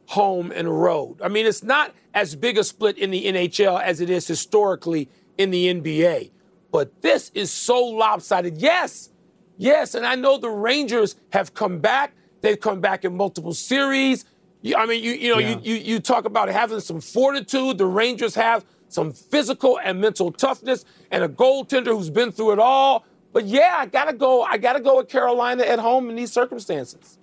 home 0.07 0.53
and 0.53 0.69
road. 0.69 1.23
I 1.23 1.29
mean, 1.29 1.47
it's 1.47 1.63
not 1.63 1.95
as 2.13 2.37
big 2.37 2.59
a 2.59 2.65
split 2.65 2.99
in 2.99 3.11
the 3.11 3.27
NHL 3.27 3.83
as 3.83 4.01
it 4.01 4.11
is 4.11 4.27
historically 4.27 5.09
in 5.39 5.51
the 5.51 5.73
NBA. 5.73 6.31
But 6.71 7.03
this 7.03 7.31
is 7.35 7.51
so 7.51 7.83
lopsided. 7.85 8.59
Yes, 8.59 9.11
yes, 9.57 9.95
and 9.95 10.05
I 10.05 10.17
know 10.17 10.39
the 10.39 10.51
Rangers 10.51 11.17
have 11.33 11.55
come 11.55 11.79
back. 11.79 12.15
They've 12.41 12.59
come 12.59 12.81
back 12.81 13.05
in 13.05 13.17
multiple 13.17 13.55
series. 13.55 14.25
I 14.77 14.87
mean, 14.87 15.03
you 15.05 15.13
you 15.13 15.33
know, 15.33 15.39
yeah. 15.39 15.59
you, 15.63 15.75
you 15.75 15.75
you 15.75 16.01
talk 16.01 16.25
about 16.25 16.49
having 16.49 16.81
some 16.81 17.01
fortitude. 17.01 17.79
The 17.79 17.87
Rangers 17.87 18.35
have 18.35 18.65
some 18.89 19.13
physical 19.13 19.79
and 19.79 20.01
mental 20.01 20.33
toughness, 20.33 20.85
and 21.11 21.23
a 21.23 21.29
goaltender 21.29 21.89
who's 21.89 22.11
been 22.11 22.33
through 22.33 22.53
it 22.53 22.59
all. 22.59 23.05
But 23.33 23.47
yeah, 23.47 23.77
I 23.79 23.87
gotta 23.87 24.13
go. 24.13 24.43
I 24.43 24.59
gotta 24.59 24.81
go 24.81 24.97
with 24.97 25.09
Carolina 25.09 25.65
at 25.65 25.79
home 25.79 26.11
in 26.11 26.17
these 26.17 26.33
circumstances. 26.33 27.19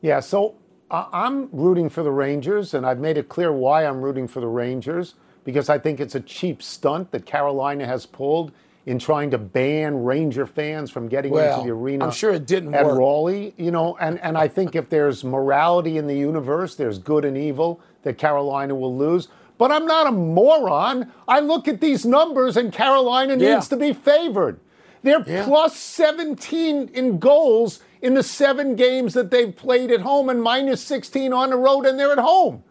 Yeah, 0.00 0.20
so 0.20 0.56
uh, 0.90 1.06
I'm 1.12 1.48
rooting 1.52 1.88
for 1.88 2.02
the 2.02 2.10
Rangers, 2.10 2.74
and 2.74 2.84
I've 2.84 2.98
made 2.98 3.16
it 3.16 3.28
clear 3.28 3.52
why 3.52 3.84
I'm 3.84 4.00
rooting 4.00 4.26
for 4.26 4.40
the 4.40 4.48
Rangers 4.48 5.14
because 5.50 5.68
I 5.68 5.78
think 5.78 6.00
it's 6.00 6.14
a 6.14 6.20
cheap 6.20 6.62
stunt 6.62 7.10
that 7.10 7.26
Carolina 7.26 7.86
has 7.86 8.06
pulled 8.06 8.52
in 8.86 8.98
trying 8.98 9.30
to 9.30 9.38
ban 9.38 10.04
Ranger 10.04 10.46
fans 10.46 10.90
from 10.90 11.08
getting 11.08 11.32
well, 11.32 11.58
into 11.58 11.68
the 11.68 11.74
arena. 11.74 12.06
I'm 12.06 12.12
sure 12.12 12.32
it 12.32 12.46
didn't 12.46 12.74
at 12.74 12.84
work. 12.84 12.98
Raleigh, 12.98 13.54
you 13.56 13.70
know, 13.70 13.96
and, 14.00 14.18
and 14.20 14.38
I 14.38 14.48
think 14.48 14.74
if 14.74 14.88
there's 14.88 15.22
morality 15.24 15.98
in 15.98 16.06
the 16.06 16.16
universe, 16.16 16.76
there's 16.76 16.98
good 16.98 17.24
and 17.24 17.36
evil, 17.36 17.80
that 18.02 18.16
Carolina 18.16 18.74
will 18.74 18.96
lose. 18.96 19.28
But 19.58 19.70
I'm 19.70 19.84
not 19.84 20.06
a 20.06 20.12
moron. 20.12 21.12
I 21.28 21.40
look 21.40 21.68
at 21.68 21.80
these 21.80 22.06
numbers 22.06 22.56
and 22.56 22.72
Carolina 22.72 23.36
yeah. 23.36 23.54
needs 23.54 23.68
to 23.68 23.76
be 23.76 23.92
favored. 23.92 24.58
They're 25.02 25.22
yeah. 25.26 25.44
plus 25.44 25.76
17 25.76 26.88
in 26.94 27.18
goals 27.18 27.80
in 28.00 28.14
the 28.14 28.22
seven 28.22 28.76
games 28.76 29.14
that 29.14 29.30
they've 29.30 29.54
played 29.54 29.90
at 29.90 30.00
home 30.00 30.30
and 30.30 30.42
minus 30.42 30.82
16 30.82 31.32
on 31.32 31.50
the 31.50 31.56
road, 31.56 31.84
and 31.84 31.98
they're 31.98 32.12
at 32.12 32.18
home. 32.18 32.64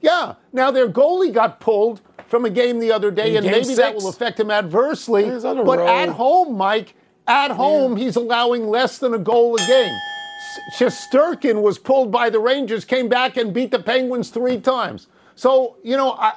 Yeah. 0.00 0.34
Now 0.52 0.70
their 0.70 0.88
goalie 0.88 1.32
got 1.32 1.60
pulled 1.60 2.02
from 2.26 2.44
a 2.44 2.50
game 2.50 2.78
the 2.78 2.92
other 2.92 3.10
day, 3.10 3.36
in 3.36 3.44
and 3.44 3.46
maybe 3.46 3.64
six. 3.64 3.78
that 3.78 3.94
will 3.94 4.08
affect 4.08 4.38
him 4.40 4.50
adversely. 4.50 5.24
But 5.28 5.54
road. 5.54 5.86
at 5.86 6.08
home, 6.10 6.56
Mike, 6.56 6.94
at 7.26 7.50
home, 7.50 7.96
yeah. 7.96 8.04
he's 8.04 8.16
allowing 8.16 8.68
less 8.68 8.98
than 8.98 9.14
a 9.14 9.18
goal 9.18 9.56
a 9.56 9.66
game. 9.66 9.94
Shesterkin 10.76 11.62
was 11.62 11.78
pulled 11.78 12.12
by 12.12 12.30
the 12.30 12.38
Rangers, 12.38 12.84
came 12.84 13.08
back 13.08 13.36
and 13.36 13.52
beat 13.52 13.70
the 13.70 13.78
Penguins 13.78 14.30
three 14.30 14.60
times. 14.60 15.08
So, 15.34 15.76
you 15.82 15.96
know, 15.96 16.12
I, 16.12 16.34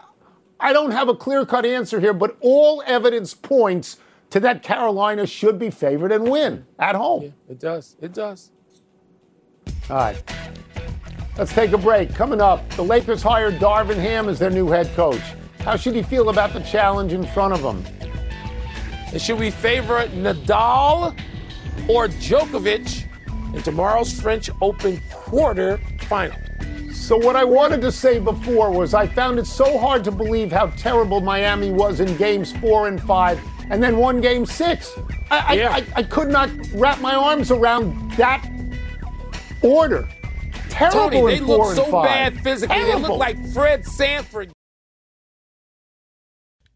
I 0.59 0.73
don't 0.73 0.91
have 0.91 1.07
a 1.07 1.15
clear 1.15 1.45
cut 1.45 1.65
answer 1.65 1.99
here, 1.99 2.13
but 2.13 2.37
all 2.41 2.81
evidence 2.85 3.33
points 3.33 3.97
to 4.31 4.39
that 4.41 4.63
Carolina 4.63 5.27
should 5.27 5.59
be 5.59 5.69
favored 5.69 6.11
and 6.11 6.29
win 6.29 6.65
at 6.79 6.95
home. 6.95 7.23
Yeah, 7.23 7.29
it 7.49 7.59
does. 7.59 7.95
It 8.01 8.13
does. 8.13 8.51
All 9.89 9.97
right. 9.97 10.23
Let's 11.37 11.53
take 11.53 11.71
a 11.71 11.77
break. 11.77 12.13
Coming 12.15 12.41
up, 12.41 12.67
the 12.71 12.81
Lakers 12.83 13.21
hired 13.21 13.55
Darvin 13.55 13.97
Ham 13.97 14.27
as 14.27 14.39
their 14.39 14.49
new 14.49 14.67
head 14.67 14.89
coach. 14.95 15.21
How 15.67 15.75
should 15.75 15.95
he 15.95 16.01
feel 16.01 16.29
about 16.29 16.53
the 16.53 16.61
challenge 16.61 17.11
in 17.11 17.25
front 17.25 17.53
of 17.53 17.59
him? 17.59 17.85
And 19.11 19.21
should 19.21 19.37
we 19.37 19.51
favor 19.51 20.07
Nadal 20.07 21.13
or 21.89 22.07
Djokovic 22.07 23.03
in 23.53 23.61
tomorrow's 23.63 24.17
French 24.17 24.49
Open 24.61 25.01
quarter 25.11 25.77
final? 26.03 26.37
So, 26.93 27.17
what 27.17 27.35
I 27.35 27.43
wanted 27.43 27.81
to 27.81 27.91
say 27.91 28.17
before 28.17 28.71
was 28.71 28.93
I 28.93 29.07
found 29.07 29.39
it 29.39 29.45
so 29.45 29.77
hard 29.77 30.05
to 30.05 30.11
believe 30.11 30.53
how 30.53 30.67
terrible 30.67 31.19
Miami 31.19 31.71
was 31.71 31.99
in 31.99 32.15
games 32.15 32.53
four 32.53 32.87
and 32.87 33.01
five 33.01 33.37
and 33.69 33.83
then 33.83 33.97
won 33.97 34.21
game 34.21 34.45
six. 34.45 34.93
I, 35.29 35.53
yeah. 35.53 35.69
I, 35.69 35.75
I, 35.75 35.85
I 35.97 36.03
could 36.03 36.29
not 36.29 36.49
wrap 36.75 37.01
my 37.01 37.13
arms 37.13 37.51
around 37.51 38.11
that 38.11 38.49
order. 39.61 40.07
Terrible 40.69 41.09
Tony, 41.09 41.39
they 41.39 41.39
look 41.41 41.75
so 41.75 41.91
bad 41.91 42.39
physically. 42.39 42.73
Terrible. 42.73 43.01
They 43.01 43.07
look 43.09 43.19
like 43.19 43.47
Fred 43.49 43.85
Sanford. 43.85 44.53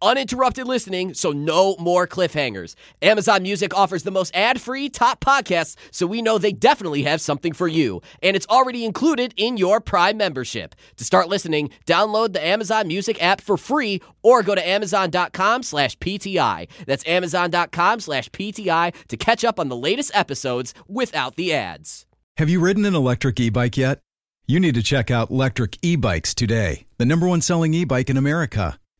Uninterrupted 0.00 0.66
listening, 0.66 1.14
so 1.14 1.32
no 1.32 1.76
more 1.78 2.06
cliffhangers. 2.06 2.74
Amazon 3.02 3.42
Music 3.42 3.76
offers 3.76 4.02
the 4.02 4.10
most 4.10 4.34
ad 4.34 4.60
free 4.60 4.88
top 4.88 5.20
podcasts, 5.20 5.76
so 5.90 6.06
we 6.06 6.22
know 6.22 6.38
they 6.38 6.52
definitely 6.52 7.02
have 7.02 7.20
something 7.20 7.52
for 7.52 7.68
you. 7.68 8.00
And 8.22 8.36
it's 8.36 8.46
already 8.48 8.84
included 8.84 9.34
in 9.36 9.56
your 9.56 9.80
Prime 9.80 10.16
membership. 10.16 10.74
To 10.96 11.04
start 11.04 11.28
listening, 11.28 11.70
download 11.86 12.32
the 12.32 12.44
Amazon 12.44 12.88
Music 12.88 13.22
app 13.22 13.40
for 13.40 13.56
free 13.56 14.00
or 14.22 14.42
go 14.42 14.54
to 14.54 14.68
amazon.com 14.68 15.62
slash 15.62 15.96
PTI. 15.98 16.68
That's 16.86 17.06
amazon.com 17.06 18.00
slash 18.00 18.28
PTI 18.30 18.94
to 19.08 19.16
catch 19.16 19.44
up 19.44 19.60
on 19.60 19.68
the 19.68 19.76
latest 19.76 20.10
episodes 20.14 20.74
without 20.88 21.36
the 21.36 21.52
ads. 21.52 22.06
Have 22.38 22.50
you 22.50 22.60
ridden 22.60 22.84
an 22.84 22.94
electric 22.94 23.40
e 23.40 23.48
bike 23.48 23.76
yet? 23.76 24.00
You 24.46 24.60
need 24.60 24.74
to 24.76 24.82
check 24.82 25.10
out 25.10 25.30
Lectric 25.30 25.76
E 25.82 25.96
Bikes 25.96 26.32
today, 26.32 26.86
the 26.98 27.04
number 27.04 27.26
one 27.26 27.40
selling 27.40 27.74
e 27.74 27.84
bike 27.84 28.08
in 28.08 28.16
America. 28.16 28.78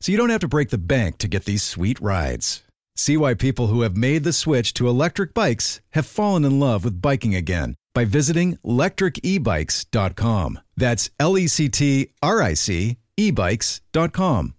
so 0.00 0.12
you 0.12 0.18
don't 0.18 0.30
have 0.30 0.40
to 0.40 0.48
break 0.48 0.70
the 0.70 0.78
bank 0.78 1.18
to 1.18 1.28
get 1.28 1.44
these 1.44 1.62
sweet 1.62 2.00
rides. 2.00 2.62
See 2.96 3.16
why 3.16 3.34
people 3.34 3.68
who 3.68 3.82
have 3.82 3.96
made 3.96 4.24
the 4.24 4.32
switch 4.32 4.74
to 4.74 4.88
electric 4.88 5.32
bikes 5.32 5.80
have 5.90 6.06
fallen 6.06 6.44
in 6.44 6.60
love 6.60 6.84
with 6.84 7.00
biking 7.00 7.34
again 7.34 7.74
by 7.94 8.04
visiting 8.04 8.56
lectricebikes.com. 8.64 10.58
That's 10.76 11.10
L 11.18 11.38
E 11.38 11.46
C 11.46 11.68
T 11.68 12.12
R 12.22 12.42
I 12.42 12.54
C 12.54 12.96
ebikes.com. 13.18 14.54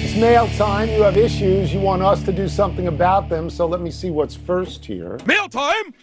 It's 0.00 0.16
mail 0.16 0.48
time. 0.56 0.88
You 0.88 1.02
have 1.02 1.16
issues. 1.16 1.72
You 1.72 1.80
want 1.80 2.02
us 2.02 2.22
to 2.24 2.32
do 2.32 2.48
something 2.48 2.86
about 2.86 3.28
them. 3.28 3.50
So 3.50 3.66
let 3.66 3.80
me 3.80 3.90
see 3.90 4.10
what's 4.10 4.34
first 4.36 4.84
here. 4.84 5.18
Mail 5.26 5.48
time! 5.48 5.94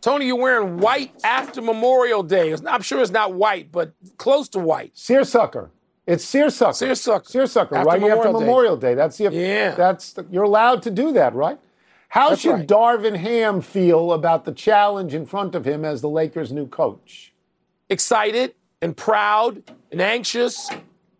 Tony, 0.00 0.26
you're 0.26 0.36
wearing 0.36 0.78
white 0.78 1.12
after 1.24 1.60
Memorial 1.60 2.22
Day. 2.22 2.54
I'm 2.66 2.82
sure 2.82 3.00
it's 3.00 3.10
not 3.10 3.34
white, 3.34 3.72
but 3.72 3.92
close 4.16 4.48
to 4.50 4.58
white. 4.58 4.96
Seersucker. 4.96 5.70
It's 6.06 6.24
seersucker. 6.24 6.72
Seersucker. 6.72 7.28
Seersucker, 7.28 7.76
after 7.76 7.86
right 7.86 8.00
Memorial 8.00 8.18
after 8.26 8.32
Day. 8.32 8.46
Memorial 8.46 8.76
Day. 8.76 8.94
That's 8.94 9.18
the 9.18 9.30
Yeah. 9.30 9.74
That's 9.74 10.12
the, 10.14 10.26
you're 10.30 10.44
allowed 10.44 10.82
to 10.84 10.90
do 10.90 11.12
that, 11.12 11.34
right? 11.34 11.58
How 12.08 12.30
That's 12.30 12.40
should 12.40 12.50
right. 12.52 12.66
Darvin 12.66 13.16
Ham 13.16 13.60
feel 13.60 14.12
about 14.12 14.46
the 14.46 14.52
challenge 14.52 15.12
in 15.12 15.26
front 15.26 15.54
of 15.54 15.66
him 15.66 15.84
as 15.84 16.00
the 16.00 16.08
Lakers' 16.08 16.50
new 16.50 16.66
coach? 16.66 17.34
Excited 17.90 18.54
and 18.80 18.96
proud 18.96 19.62
and 19.92 20.00
anxious. 20.00 20.70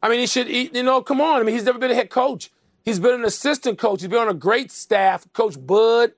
I 0.03 0.09
mean, 0.09 0.21
he 0.21 0.27
should, 0.27 0.47
he, 0.47 0.71
you 0.73 0.83
know, 0.83 1.03
come 1.03 1.21
on. 1.21 1.41
I 1.41 1.43
mean, 1.43 1.55
he's 1.55 1.65
never 1.65 1.79
been 1.79 1.91
a 1.91 1.95
head 1.95 2.09
coach. 2.09 2.51
He's 2.85 2.99
been 2.99 3.15
an 3.15 3.25
assistant 3.27 3.79
coach. 3.79 4.01
He's 4.01 4.09
been 4.09 4.21
on 4.21 4.29
a 4.29 4.35
great 4.35 4.71
staff, 4.71 5.31
Coach 5.35 5.57
Bud, 5.67 6.13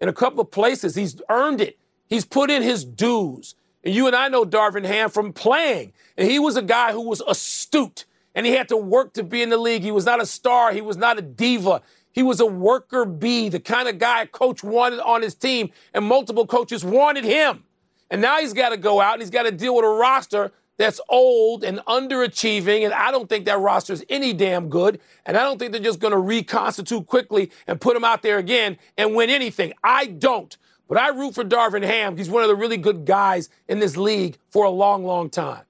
in 0.00 0.08
a 0.08 0.12
couple 0.14 0.40
of 0.40 0.50
places. 0.50 0.94
He's 0.94 1.20
earned 1.28 1.60
it. 1.60 1.78
He's 2.08 2.24
put 2.24 2.50
in 2.50 2.62
his 2.62 2.84
dues. 2.84 3.54
And 3.82 3.94
you 3.94 4.06
and 4.06 4.16
I 4.16 4.28
know 4.28 4.44
Darvin 4.44 4.84
Ham 4.84 5.10
from 5.10 5.32
playing. 5.32 5.92
And 6.16 6.30
he 6.30 6.38
was 6.38 6.56
a 6.56 6.62
guy 6.62 6.92
who 6.92 7.02
was 7.02 7.22
astute. 7.26 8.04
And 8.34 8.46
he 8.46 8.52
had 8.52 8.68
to 8.68 8.76
work 8.76 9.12
to 9.14 9.22
be 9.22 9.42
in 9.42 9.50
the 9.50 9.56
league. 9.56 9.82
He 9.82 9.92
was 9.92 10.06
not 10.06 10.20
a 10.20 10.26
star. 10.26 10.72
He 10.72 10.80
was 10.80 10.96
not 10.96 11.18
a 11.18 11.22
diva. 11.22 11.82
He 12.14 12.22
was 12.22 12.38
a 12.38 12.46
worker 12.46 13.04
bee, 13.04 13.48
the 13.48 13.58
kind 13.58 13.88
of 13.88 13.98
guy 13.98 14.22
a 14.22 14.26
coach 14.26 14.62
wanted 14.62 15.00
on 15.00 15.20
his 15.20 15.34
team, 15.34 15.70
and 15.92 16.04
multiple 16.04 16.46
coaches 16.46 16.84
wanted 16.84 17.24
him. 17.24 17.64
And 18.08 18.22
now 18.22 18.38
he's 18.38 18.52
got 18.52 18.68
to 18.68 18.76
go 18.76 19.00
out 19.00 19.14
and 19.14 19.22
he's 19.22 19.30
got 19.30 19.42
to 19.42 19.50
deal 19.50 19.74
with 19.74 19.84
a 19.84 19.88
roster 19.88 20.52
that's 20.76 21.00
old 21.08 21.64
and 21.64 21.78
underachieving. 21.80 22.84
And 22.84 22.94
I 22.94 23.10
don't 23.10 23.28
think 23.28 23.46
that 23.46 23.58
roster 23.58 23.92
is 23.92 24.04
any 24.08 24.32
damn 24.32 24.68
good. 24.68 25.00
And 25.26 25.36
I 25.36 25.42
don't 25.42 25.58
think 25.58 25.72
they're 25.72 25.80
just 25.80 25.98
going 25.98 26.12
to 26.12 26.18
reconstitute 26.18 27.06
quickly 27.06 27.50
and 27.66 27.80
put 27.80 27.96
him 27.96 28.04
out 28.04 28.22
there 28.22 28.38
again 28.38 28.78
and 28.96 29.16
win 29.16 29.30
anything. 29.30 29.72
I 29.82 30.06
don't. 30.06 30.56
But 30.88 30.98
I 30.98 31.08
root 31.08 31.34
for 31.34 31.44
Darvin 31.44 31.84
Ham. 31.84 32.16
He's 32.16 32.28
one 32.28 32.42
of 32.42 32.48
the 32.48 32.56
really 32.56 32.76
good 32.76 33.04
guys 33.04 33.48
in 33.68 33.78
this 33.78 33.96
league 33.96 34.36
for 34.50 34.64
a 34.64 34.70
long, 34.70 35.04
long 35.04 35.30
time. 35.30 35.64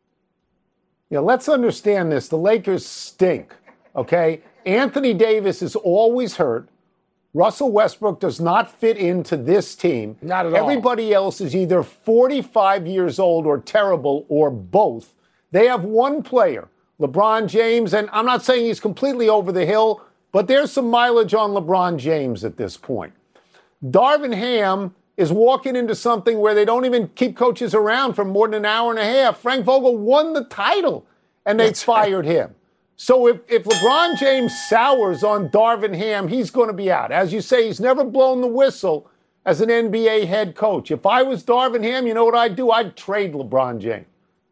Yeah, 1.11 1.21
let's 1.21 1.49
understand 1.49 2.11
this. 2.11 2.29
The 2.29 2.39
Lakers 2.39 2.85
stink, 2.85 3.55
okay? 3.95 4.43
Anthony 4.67 5.15
Davis 5.15 5.63
is 5.63 5.77
always 5.77 6.37
hurt, 6.37 6.69
Russell 7.35 7.73
Westbrook 7.73 8.21
does 8.21 8.41
not 8.41 8.71
fit 8.71 8.97
into 8.97 9.37
this 9.37 9.75
team. 9.75 10.17
Not 10.23 10.47
at 10.47 10.53
all. 10.53 10.59
Everybody 10.59 11.13
else 11.13 11.41
is 11.41 11.55
either 11.55 11.83
45 11.83 12.87
years 12.87 13.19
old 13.19 13.45
or 13.45 13.59
terrible 13.59 14.25
or 14.29 14.51
both. 14.51 15.15
They 15.51 15.67
have 15.67 15.85
one 15.85 16.23
player, 16.23 16.69
LeBron 17.01 17.49
James, 17.49 17.93
and 17.93 18.09
I'm 18.13 18.25
not 18.25 18.45
saying 18.45 18.67
he's 18.67 18.79
completely 18.79 19.29
over 19.29 19.51
the 19.51 19.67
hill, 19.67 20.03
but 20.31 20.47
there's 20.47 20.71
some 20.71 20.89
mileage 20.89 21.35
on 21.35 21.51
LeBron 21.51 21.99
James 21.99 22.45
at 22.45 22.57
this 22.57 22.77
point. 22.77 23.13
Darvin 23.85 24.35
Ham 24.35 24.95
is 25.17 25.33
walking 25.33 25.77
into 25.77 25.95
something 25.95 26.39
where 26.39 26.55
they 26.55 26.65
don't 26.65 26.85
even 26.85 27.09
keep 27.09 27.37
coaches 27.37 27.75
around 27.75 28.15
for 28.15 28.25
more 28.25 28.49
than 28.49 28.59
an 28.59 28.65
hour 28.65 28.91
and 28.91 28.99
a 28.99 29.05
half. 29.05 29.39
Frank 29.39 29.65
Vogel 29.65 29.97
won 29.97 30.33
the 30.33 30.45
title 30.45 31.07
and 31.47 31.59
they 31.61 31.73
fired 31.73 32.27
him. 32.27 32.55
So 32.97 33.27
if, 33.27 33.41
if 33.49 33.65
LeBron 33.65 34.19
James 34.19 34.53
sours 34.69 35.25
on 35.25 35.49
Darvin 35.49 35.97
Ham, 35.97 36.29
he's 36.29 36.51
going 36.51 36.69
to 36.69 36.75
be 36.75 36.91
out. 36.91 37.11
As 37.11 37.33
you 37.33 37.41
say, 37.41 37.67
he's 37.67 37.81
never 37.81 38.05
blown 38.05 38.41
the 38.41 38.47
whistle 38.47 39.11
as 39.45 39.61
an 39.61 39.69
NBA 39.69 40.27
head 40.27 40.55
coach. 40.55 40.91
If 40.91 41.05
I 41.05 41.23
was 41.23 41.43
Darvin 41.45 41.83
Ham, 41.83 42.07
you 42.07 42.15
know 42.15 42.25
what 42.25 42.37
I'd 42.37 42.57
do? 42.57 42.71
I'd 42.71 42.97
trade 42.97 43.35
LeBron 43.35 43.81
James. 43.81 44.07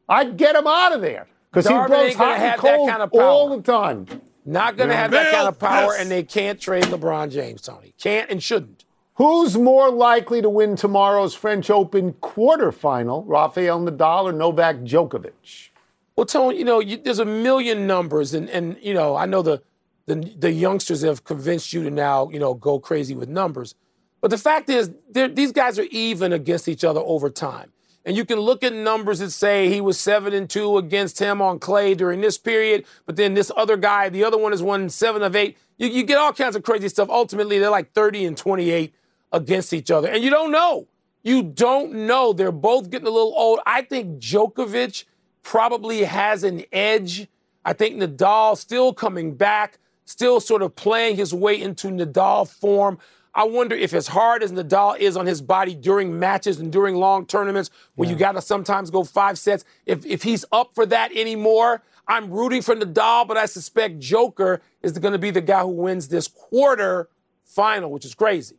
I'd 0.09 0.37
get 0.37 0.57
him 0.57 0.67
out 0.67 0.93
of 0.93 1.01
there 1.01 1.29
because 1.51 1.67
he 1.67 1.75
blows 1.75 2.15
hot 2.15 2.39
and 2.39 2.61
cold 2.61 2.91
kind 2.91 3.03
of 3.03 3.13
all 3.15 3.57
the 3.57 3.63
time. 3.63 4.07
Not 4.45 4.77
going 4.77 4.89
to 4.89 4.97
have 4.97 5.13
that 5.13 5.33
kind 5.33 5.47
of 5.47 5.59
power, 5.59 5.95
and 5.97 6.11
they 6.11 6.25
can't 6.25 6.61
trade 6.61 6.85
LeBron 6.85 7.31
James, 7.31 7.63
Tony. 7.63 7.95
Can't 7.97 8.29
and 8.29 8.43
shouldn't. 8.43 8.85
Who's 9.17 9.59
more 9.59 9.91
likely 9.91 10.41
to 10.41 10.49
win 10.49 10.75
tomorrow's 10.75 11.35
French 11.35 11.69
Open 11.69 12.15
quarterfinal, 12.15 13.25
Rafael 13.27 13.81
Nadal 13.81 14.25
or 14.25 14.33
Novak 14.33 14.77
Djokovic? 14.77 15.69
Well, 16.17 16.25
Tony, 16.25 16.59
you 16.59 16.65
know, 16.65 16.81
you, 16.81 16.97
there's 16.97 17.19
a 17.19 17.25
million 17.25 17.87
numbers, 17.87 18.33
and 18.33 18.49
and 18.49 18.79
you 18.81 18.95
know, 18.95 19.15
I 19.15 19.27
know 19.27 19.43
the, 19.43 19.63
the 20.07 20.15
the 20.39 20.51
youngsters 20.51 21.03
have 21.03 21.25
convinced 21.25 21.75
you 21.75 21.85
to 21.85 21.91
now, 21.91 22.31
you 22.31 22.39
know, 22.39 22.55
go 22.55 22.79
crazy 22.79 23.15
with 23.15 23.29
numbers. 23.29 23.75
But 24.23 24.31
the 24.31 24.39
fact 24.39 24.71
is, 24.71 24.91
these 25.11 25.53
guys 25.53 25.79
are 25.79 25.87
even 25.91 26.33
against 26.33 26.69
each 26.69 26.85
other 26.85 27.01
over 27.01 27.29
time. 27.29 27.73
And 28.05 28.17
you 28.17 28.25
can 28.25 28.39
look 28.39 28.65
at 28.65 28.73
numbers 28.73 29.19
that 29.19 29.31
say 29.31 29.69
he 29.69 29.81
was 29.81 29.99
seven 29.99 30.33
and 30.33 30.49
two 30.49 30.79
against 30.79 31.19
him 31.19 31.43
on 31.43 31.59
clay 31.59 31.95
during 31.95 32.21
this 32.21 32.39
period, 32.39 32.85
but 33.05 33.17
then 33.17 33.35
this 33.35 33.51
other 33.57 33.77
guy, 33.77 34.09
the 34.09 34.25
other 34.25 34.39
one 34.39 34.53
has 34.53 34.63
won 34.63 34.89
seven 34.89 35.23
of 35.23 35.37
eight. 35.37 35.57
You, 35.77 35.89
you 35.89 36.03
get 36.03 36.19
all 36.19 36.33
kinds 36.33 36.57
of 36.57 36.63
crazy 36.63 36.89
stuff. 36.89 37.09
Ultimately, 37.11 37.59
they're 37.59 37.71
like 37.71 37.93
30 37.93 38.27
and 38.27 38.37
28 38.37 38.95
against 39.33 39.73
each 39.73 39.91
other. 39.91 40.09
And 40.09 40.23
you 40.23 40.31
don't 40.31 40.53
know. 40.53 40.87
You 41.23 41.43
don't 41.43 41.93
know. 42.07 42.33
They're 42.33 42.53
both 42.53 42.91
getting 42.91 43.07
a 43.07 43.11
little 43.11 43.35
old. 43.37 43.61
I 43.65 43.83
think 43.83 44.21
Djokovic 44.21 45.05
probably 45.43 46.05
has 46.05 46.45
an 46.45 46.65
edge. 46.73 47.29
I 47.65 47.73
think 47.73 47.97
Nadal 47.97 48.57
still 48.57 48.93
coming 48.93 49.35
back, 49.35 49.79
still 50.05 50.41
sort 50.41 50.63
of 50.63 50.75
playing 50.75 51.17
his 51.17 51.33
way 51.33 51.61
into 51.61 51.89
Nadal 51.89 52.49
form. 52.49 52.99
I 53.35 53.45
wonder 53.45 53.75
if, 53.75 53.95
as 53.95 54.09
hard 54.09 54.43
as 54.43 54.53
Nadal 54.53 54.99
is 54.99 55.17
on 55.17 55.27
his 55.27 55.41
body 55.41 55.75
during 55.75 56.19
matches 56.19 56.61
and 56.61 56.71
during 56.71 56.97
long 56.97 57.25
tournaments, 57.25 57.71
where 57.95 58.07
yeah. 58.07 58.13
you 58.13 58.19
got 58.19 58.33
to 58.33 58.43
sometimes 58.43 58.91
go 58.91 59.05
five 59.05 59.39
sets, 59.39 59.65
if, 59.87 60.05
if 60.05 60.23
he's 60.23 60.45
up 60.53 60.75
for 60.75 60.85
that 60.87 61.13
anymore. 61.13 61.83
I'm 62.07 62.31
rooting 62.31 62.63
for 62.63 62.75
Nadal, 62.75 63.27
but 63.27 63.37
I 63.37 63.47
suspect 63.47 64.01
Joker 64.01 64.61
is 64.83 64.99
going 64.99 65.13
to 65.13 65.19
be 65.19 65.31
the 65.31 65.41
guy 65.41 65.63
who 65.63 65.69
wins 65.69 66.09
this 66.09 66.27
quarter 66.27 67.09
final, 67.45 67.91
which 67.91 68.05
is 68.05 68.15
crazy. 68.15 68.57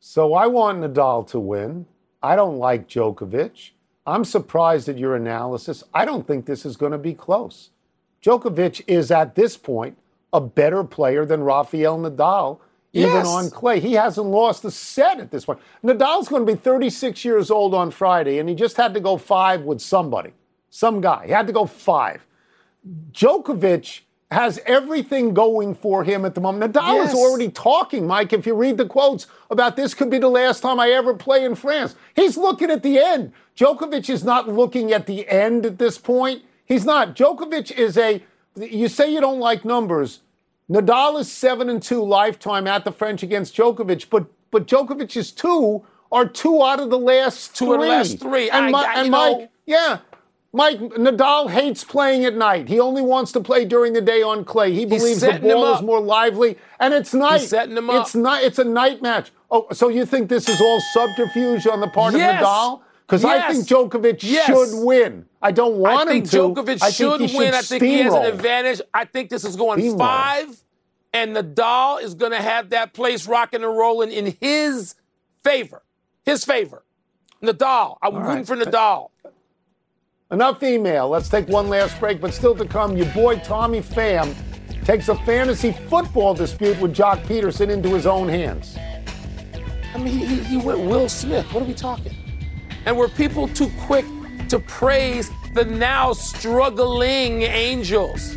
So 0.00 0.34
I 0.34 0.46
want 0.46 0.80
Nadal 0.80 1.26
to 1.30 1.40
win. 1.40 1.86
I 2.22 2.36
don't 2.36 2.58
like 2.58 2.88
Djokovic. 2.88 3.70
I'm 4.06 4.24
surprised 4.24 4.88
at 4.88 4.98
your 4.98 5.14
analysis. 5.14 5.84
I 5.92 6.04
don't 6.04 6.26
think 6.26 6.46
this 6.46 6.64
is 6.64 6.76
going 6.76 6.92
to 6.92 6.98
be 6.98 7.14
close. 7.14 7.70
Djokovic 8.22 8.82
is 8.86 9.10
at 9.10 9.34
this 9.34 9.56
point 9.56 9.98
a 10.32 10.40
better 10.40 10.84
player 10.84 11.24
than 11.24 11.42
Rafael 11.42 11.98
Nadal, 11.98 12.58
yes. 12.92 13.08
even 13.08 13.26
on 13.26 13.50
clay. 13.50 13.80
He 13.80 13.94
hasn't 13.94 14.26
lost 14.26 14.64
a 14.64 14.70
set 14.70 15.20
at 15.20 15.30
this 15.30 15.44
point. 15.44 15.60
Nadal's 15.84 16.28
going 16.28 16.46
to 16.46 16.52
be 16.52 16.58
36 16.58 17.24
years 17.24 17.50
old 17.50 17.74
on 17.74 17.90
Friday, 17.90 18.38
and 18.38 18.48
he 18.48 18.54
just 18.54 18.76
had 18.76 18.94
to 18.94 19.00
go 19.00 19.16
five 19.16 19.62
with 19.62 19.80
somebody, 19.80 20.32
some 20.70 21.00
guy. 21.00 21.26
He 21.26 21.32
had 21.32 21.46
to 21.46 21.52
go 21.52 21.66
five. 21.66 22.26
Djokovic 23.12 24.00
has 24.30 24.60
everything 24.66 25.32
going 25.32 25.74
for 25.74 26.04
him 26.04 26.24
at 26.24 26.34
the 26.34 26.40
moment. 26.40 26.74
Nadal 26.74 26.96
yes. 26.96 27.12
is 27.12 27.18
already 27.18 27.48
talking, 27.50 28.06
Mike, 28.06 28.32
if 28.32 28.46
you 28.46 28.54
read 28.54 28.76
the 28.76 28.86
quotes, 28.86 29.26
about 29.50 29.76
this 29.76 29.94
could 29.94 30.10
be 30.10 30.18
the 30.18 30.28
last 30.28 30.60
time 30.60 30.78
I 30.78 30.90
ever 30.90 31.14
play 31.14 31.44
in 31.44 31.54
France. 31.54 31.94
He's 32.14 32.36
looking 32.36 32.70
at 32.70 32.82
the 32.82 32.98
end. 32.98 33.32
Djokovic 33.56 34.10
is 34.10 34.24
not 34.24 34.48
looking 34.48 34.92
at 34.92 35.06
the 35.06 35.26
end 35.28 35.64
at 35.64 35.78
this 35.78 35.96
point. 35.96 36.42
He's 36.66 36.84
not. 36.84 37.16
Djokovic 37.16 37.70
is 37.70 37.96
a, 37.96 38.22
you 38.56 38.88
say 38.88 39.12
you 39.12 39.20
don't 39.20 39.40
like 39.40 39.64
numbers. 39.64 40.20
Nadal 40.70 41.18
is 41.18 41.32
7 41.32 41.70
and 41.70 41.82
2 41.82 42.04
lifetime 42.04 42.66
at 42.66 42.84
the 42.84 42.92
French 42.92 43.22
against 43.22 43.56
Djokovic, 43.56 44.10
but 44.10 44.26
but 44.50 44.66
Djokovic's 44.66 45.30
two 45.32 45.84
are 46.10 46.26
two 46.26 46.62
out 46.62 46.80
of 46.80 46.90
the 46.90 46.98
last 46.98 47.54
two 47.56 47.66
three. 47.66 47.74
of 47.74 47.80
the 47.80 47.86
last 47.86 48.18
three. 48.18 48.50
And, 48.50 48.74
I, 48.74 48.80
I, 48.80 49.00
and 49.00 49.10
Mike, 49.10 49.38
know, 49.38 49.48
yeah, 49.66 49.98
Mike 50.52 50.78
Nadal 50.78 51.50
hates 51.50 51.84
playing 51.84 52.24
at 52.24 52.34
night. 52.34 52.68
He 52.68 52.80
only 52.80 53.02
wants 53.02 53.32
to 53.32 53.40
play 53.40 53.66
during 53.66 53.92
the 53.92 54.00
day 54.00 54.22
on 54.22 54.44
clay. 54.44 54.72
He 54.72 54.86
believes 54.86 55.20
the 55.20 55.38
ball 55.42 55.74
is 55.74 55.82
more 55.82 56.00
lively, 56.00 56.56
and 56.80 56.94
it's 56.94 57.12
night. 57.12 57.42
He's 57.42 57.50
setting 57.50 57.76
him 57.76 57.90
up. 57.90 58.06
It's 58.06 58.14
not. 58.14 58.42
It's 58.42 58.58
a 58.58 58.64
night 58.64 59.02
match. 59.02 59.30
Oh, 59.50 59.66
so 59.72 59.88
you 59.88 60.06
think 60.06 60.28
this 60.28 60.48
is 60.48 60.60
all 60.60 60.80
subterfuge 60.92 61.66
on 61.66 61.80
the 61.80 61.88
part 61.88 62.14
yes. 62.14 62.42
of 62.42 62.46
Nadal? 62.46 62.80
Because 63.06 63.22
yes. 63.22 63.44
I 63.44 63.52
think 63.52 63.66
Djokovic 63.66 64.22
yes. 64.22 64.46
should 64.46 64.84
win. 64.84 65.26
I 65.40 65.52
don't 65.52 65.76
want 65.76 66.08
I 66.08 66.14
him 66.14 66.22
to. 66.24 66.36
Djokovic 66.36 66.82
I 66.82 66.90
should 66.90 67.18
think 67.18 67.20
win. 67.20 67.28
Should 67.28 67.38
win. 67.38 67.54
I 67.54 67.62
think 67.62 67.82
he 67.82 67.98
has 67.98 68.14
an 68.14 68.24
advantage. 68.24 68.80
I 68.94 69.04
think 69.04 69.30
this 69.30 69.44
is 69.44 69.54
going 69.56 69.80
Steamroll. 69.80 69.98
five, 69.98 70.64
and 71.12 71.36
Nadal 71.36 72.02
is 72.02 72.14
going 72.14 72.32
to 72.32 72.42
have 72.42 72.70
that 72.70 72.94
place 72.94 73.26
rocking 73.26 73.62
and 73.62 73.76
rolling 73.76 74.12
in 74.12 74.36
his 74.40 74.94
favor. 75.42 75.82
His 76.24 76.44
favor. 76.44 76.84
Nadal. 77.42 77.96
I'm 78.02 78.14
All 78.14 78.20
rooting 78.22 78.36
right. 78.36 78.46
for 78.46 78.56
Nadal. 78.56 79.10
Enough 80.30 80.62
email. 80.62 81.08
Let's 81.08 81.30
take 81.30 81.48
one 81.48 81.70
last 81.70 81.98
break, 81.98 82.20
but 82.20 82.34
still 82.34 82.54
to 82.56 82.66
come, 82.66 82.98
your 82.98 83.10
boy 83.14 83.38
Tommy 83.38 83.80
Pham 83.80 84.34
takes 84.84 85.08
a 85.08 85.14
fantasy 85.24 85.72
football 85.88 86.34
dispute 86.34 86.78
with 86.82 86.94
Joc 86.94 87.24
Pederson 87.24 87.70
into 87.70 87.94
his 87.94 88.06
own 88.06 88.28
hands. 88.28 88.76
I 89.94 89.96
mean, 89.96 90.18
he, 90.18 90.36
he 90.40 90.58
went 90.58 90.80
Will 90.80 91.08
Smith. 91.08 91.50
What 91.54 91.62
are 91.62 91.66
we 91.66 91.72
talking? 91.72 92.14
And 92.84 92.98
were 92.98 93.08
people 93.08 93.48
too 93.48 93.70
quick 93.86 94.04
to 94.50 94.58
praise 94.58 95.30
the 95.54 95.64
now 95.64 96.12
struggling 96.12 97.40
Angels? 97.44 98.36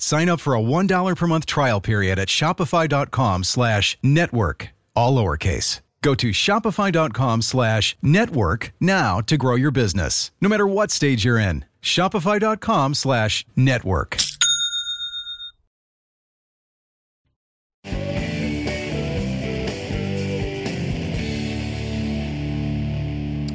Sign 0.00 0.30
up 0.30 0.40
for 0.40 0.54
a 0.54 0.60
$1 0.60 1.16
per 1.16 1.26
month 1.26 1.46
trial 1.46 1.80
period 1.80 2.18
at 2.18 2.28
shopify.com 2.28 3.44
slash 3.44 3.98
network, 4.02 4.70
all 4.96 5.14
lowercase. 5.14 5.80
Go 6.02 6.14
to 6.14 6.30
shopify.com 6.30 7.42
slash 7.42 7.94
network 8.00 8.72
now 8.80 9.20
to 9.20 9.36
grow 9.36 9.54
your 9.56 9.70
business, 9.70 10.30
no 10.40 10.48
matter 10.48 10.66
what 10.66 10.90
stage 10.90 11.26
you're 11.26 11.38
in. 11.38 11.66
Shopify.com 11.82 12.94
slash 12.94 13.44
network. 13.54 14.16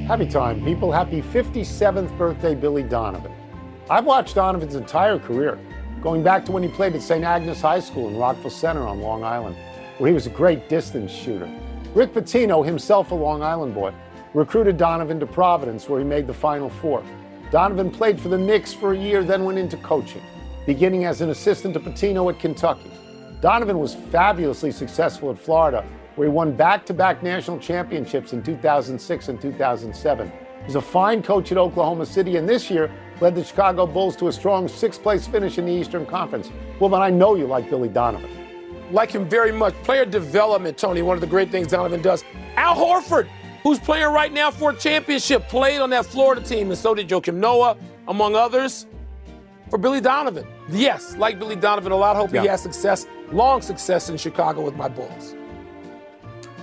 Happy 0.07 0.27
time, 0.27 0.63
people. 0.63 0.91
Happy 0.91 1.23
57th 1.23 2.15
birthday, 2.15 2.53
Billy 2.53 2.83
Donovan. 2.83 3.33
I've 3.89 4.05
watched 4.05 4.35
Donovan's 4.35 4.75
entire 4.75 5.17
career. 5.17 5.57
Going 6.05 6.21
back 6.21 6.45
to 6.45 6.51
when 6.51 6.61
he 6.61 6.69
played 6.69 6.93
at 6.93 7.01
St. 7.01 7.23
Agnes 7.23 7.61
High 7.61 7.79
School 7.79 8.09
in 8.09 8.15
Rockville 8.15 8.51
Centre 8.51 8.85
on 8.85 9.01
Long 9.01 9.23
Island, 9.23 9.55
where 9.97 10.07
he 10.07 10.13
was 10.13 10.27
a 10.27 10.29
great 10.29 10.69
distance 10.69 11.11
shooter. 11.11 11.49
Rick 11.95 12.13
Pitino, 12.13 12.63
himself 12.63 13.09
a 13.09 13.15
Long 13.15 13.41
Island 13.41 13.73
boy, 13.73 13.91
recruited 14.35 14.77
Donovan 14.77 15.19
to 15.19 15.25
Providence, 15.25 15.89
where 15.89 15.97
he 15.97 16.05
made 16.05 16.27
the 16.27 16.33
Final 16.33 16.69
Four. 16.69 17.03
Donovan 17.49 17.89
played 17.89 18.19
for 18.19 18.29
the 18.29 18.37
Knicks 18.37 18.71
for 18.71 18.93
a 18.93 18.95
year, 18.95 19.23
then 19.23 19.45
went 19.45 19.57
into 19.57 19.77
coaching, 19.77 20.21
beginning 20.67 21.05
as 21.05 21.21
an 21.21 21.31
assistant 21.31 21.73
to 21.73 21.79
Pitino 21.79 22.31
at 22.31 22.39
Kentucky. 22.39 22.91
Donovan 23.41 23.79
was 23.79 23.95
fabulously 23.95 24.71
successful 24.71 25.31
at 25.31 25.39
Florida, 25.39 25.83
where 26.17 26.27
he 26.27 26.31
won 26.31 26.55
back 26.55 26.85
to 26.85 26.93
back 26.93 27.23
national 27.23 27.57
championships 27.57 28.31
in 28.31 28.43
2006 28.43 29.27
and 29.29 29.41
2007. 29.41 30.31
He's 30.67 30.75
a 30.75 30.81
fine 30.81 31.23
coach 31.23 31.51
at 31.51 31.57
Oklahoma 31.57 32.05
City, 32.05 32.37
and 32.37 32.47
this 32.47 32.69
year 32.69 32.91
led 33.21 33.35
the 33.35 33.43
Chicago 33.43 33.85
Bulls 33.85 34.15
to 34.17 34.27
a 34.27 34.31
strong 34.31 34.67
sixth 34.67 35.01
place 35.01 35.27
finish 35.27 35.57
in 35.57 35.65
the 35.65 35.71
Eastern 35.71 36.05
Conference. 36.05 36.51
Well, 36.79 36.89
but 36.89 37.01
I 37.01 37.09
know 37.09 37.35
you 37.35 37.45
like 37.45 37.69
Billy 37.69 37.89
Donovan. 37.89 38.29
Like 38.91 39.11
him 39.11 39.27
very 39.27 39.51
much. 39.51 39.73
Player 39.83 40.05
development, 40.05 40.77
Tony, 40.77 41.01
one 41.01 41.15
of 41.15 41.21
the 41.21 41.27
great 41.27 41.49
things 41.49 41.67
Donovan 41.67 42.01
does. 42.01 42.23
Al 42.55 42.75
Horford, 42.75 43.27
who's 43.63 43.79
playing 43.79 44.13
right 44.13 44.31
now 44.31 44.51
for 44.51 44.71
a 44.71 44.75
championship, 44.75 45.47
played 45.47 45.79
on 45.79 45.89
that 45.91 46.05
Florida 46.05 46.41
team, 46.41 46.69
and 46.69 46.77
so 46.77 46.93
did 46.93 47.07
Joakim 47.07 47.35
Noah, 47.35 47.77
among 48.07 48.35
others. 48.35 48.85
For 49.69 49.79
Billy 49.79 49.99
Donovan, 49.99 50.45
yes, 50.69 51.17
like 51.17 51.39
Billy 51.39 51.55
Donovan, 51.55 51.91
a 51.91 51.95
lot 51.95 52.15
hope 52.15 52.31
yeah. 52.31 52.41
he 52.41 52.47
has 52.47 52.61
success, 52.61 53.07
long 53.31 53.63
success 53.63 54.09
in 54.09 54.17
Chicago 54.17 54.61
with 54.61 54.75
my 54.75 54.87
Bulls. 54.87 55.35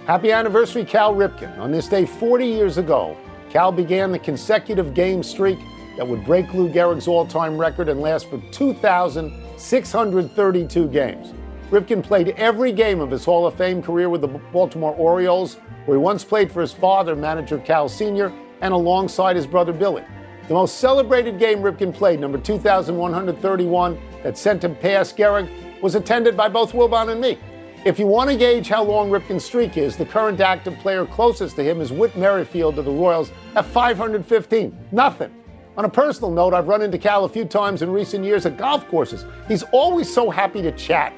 Happy 0.07 0.31
anniversary, 0.31 0.85
Cal 0.85 1.12
Ripken. 1.12 1.59
On 1.59 1.73
this 1.73 1.88
day 1.88 2.07
40 2.07 2.47
years 2.47 2.79
ago, 2.79 3.17
Cal 3.51 3.73
began 3.73 4.12
the 4.12 4.19
consecutive 4.19 4.95
game 4.95 5.23
streak 5.23 5.59
that 5.96 6.07
would 6.07 6.24
break 6.24 6.55
Lou 6.55 6.68
Gehrig's 6.68 7.09
all 7.09 7.26
time 7.26 7.59
record 7.59 7.88
and 7.88 8.00
last 8.00 8.31
for 8.31 8.38
2,632 8.50 10.88
games. 10.88 11.35
Ripken 11.70 12.02
played 12.02 12.31
every 12.31 12.72
game 12.72 13.00
of 13.00 13.11
his 13.11 13.24
Hall 13.24 13.46
of 13.46 13.55
Fame 13.55 13.81
career 13.83 14.11
with 14.11 14.20
the 14.20 14.28
Baltimore 14.28 14.94
Orioles, 14.94 15.57
where 15.87 15.96
he 15.96 16.02
once 16.02 16.22
played 16.22 16.52
for 16.52 16.61
his 16.61 16.72
father, 16.72 17.16
manager 17.16 17.59
Cal 17.59 17.88
Sr., 17.88 18.31
and 18.61 18.74
alongside 18.74 19.37
his 19.37 19.46
brother 19.46 19.72
Billy. 19.72 20.05
The 20.48 20.55
most 20.55 20.78
celebrated 20.78 21.38
game 21.38 21.61
Ripken 21.61 21.94
played, 21.94 22.18
number 22.20 22.37
2,131, 22.38 23.98
that 24.22 24.37
sent 24.37 24.64
him 24.64 24.76
past 24.76 25.16
Gehrig, 25.16 25.48
was 25.81 25.94
attended 25.94 26.37
by 26.37 26.48
both 26.48 26.72
Wilbon 26.72 27.11
and 27.11 27.20
me. 27.20 27.38
If 27.85 27.98
you 27.98 28.07
want 28.07 28.31
to 28.31 28.37
gauge 28.37 28.68
how 28.68 28.85
long 28.85 29.11
Ripken's 29.11 29.44
streak 29.44 29.76
is, 29.76 29.96
the 29.96 30.05
current 30.05 30.40
active 30.40 30.78
player 30.78 31.05
closest 31.07 31.57
to 31.57 31.64
him 31.64 31.81
is 31.81 31.90
Whit 31.90 32.16
Merrifield 32.16 32.78
of 32.78 32.85
the 32.85 32.92
Royals 32.92 33.33
at 33.57 33.66
515. 33.66 34.78
Nothing. 34.92 35.41
On 35.76 35.87
a 35.87 35.88
personal 35.88 36.30
note, 36.30 36.52
I've 36.52 36.68
run 36.68 36.82
into 36.82 36.98
Cal 36.98 37.24
a 37.24 37.28
few 37.28 37.46
times 37.46 37.80
in 37.80 37.90
recent 37.90 38.24
years 38.24 38.44
at 38.44 38.58
golf 38.58 38.87
courses. 38.88 39.24
He's 39.48 39.62
always 39.72 40.12
so 40.12 40.28
happy 40.28 40.61
to 40.62 40.72
chat. 40.72 41.14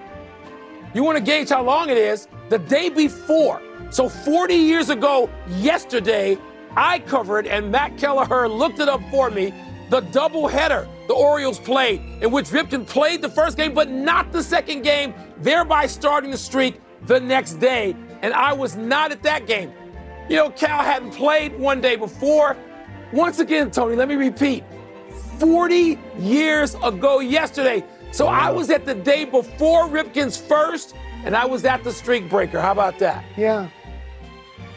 You 0.95 1.03
want 1.03 1.19
to 1.19 1.25
gauge 1.25 1.49
how 1.49 1.63
long 1.63 1.91
it 1.91 1.99
is? 1.99 2.29
The 2.51 2.59
day 2.59 2.89
before. 2.89 3.61
So 3.91 4.09
40 4.09 4.55
years 4.55 4.91
ago, 4.91 5.29
yesterday, 5.49 6.39
I 6.77 7.01
covered 7.01 7.49
and 7.49 7.71
Matt 7.71 7.99
Kelleher 7.99 8.49
looked 8.49 8.79
it 8.79 8.89
up 8.89 9.03
for 9.11 9.29
me. 9.29 9.53
The 9.91 10.03
doubleheader 10.03 10.89
the 11.07 11.15
Orioles 11.15 11.59
played, 11.59 12.01
in 12.23 12.31
which 12.31 12.47
Ripken 12.47 12.87
played 12.87 13.21
the 13.21 13.29
first 13.29 13.57
game, 13.57 13.75
but 13.75 13.91
not 13.91 14.33
the 14.33 14.43
second 14.43 14.83
game, 14.83 15.13
thereby 15.39 15.87
starting 15.87 16.31
the 16.31 16.39
streak 16.39 16.81
the 17.07 17.21
next 17.21 17.55
day. 17.55 17.95
And 18.23 18.33
I 18.33 18.53
was 18.53 18.77
not 18.77 19.13
at 19.13 19.23
that 19.23 19.47
game. 19.47 19.73
You 20.29 20.37
know, 20.37 20.51
Cal 20.51 20.83
hadn't 20.83 21.11
played 21.11 21.59
one 21.59 21.83
day 21.83 21.97
before. 21.97 22.57
Once 23.15 23.39
again, 23.39 23.71
Tony, 23.71 23.95
let 23.95 24.09
me 24.09 24.17
repeat 24.17 24.65
40 25.39 26.01
years 26.19 26.75
ago 26.83 27.21
yesterday. 27.21 27.85
So 28.11 28.27
I 28.27 28.51
was 28.51 28.71
at 28.71 28.85
the 28.85 28.95
day 28.95 29.25
before 29.25 29.87
Ripken's 29.89 30.37
first, 30.37 30.97
and 31.25 31.37
I 31.37 31.45
was 31.47 31.65
at 31.65 31.85
the 31.85 31.93
streak 31.93 32.29
breaker. 32.29 32.61
How 32.61 32.73
about 32.73 32.99
that? 32.99 33.25
Yeah. 33.37 33.69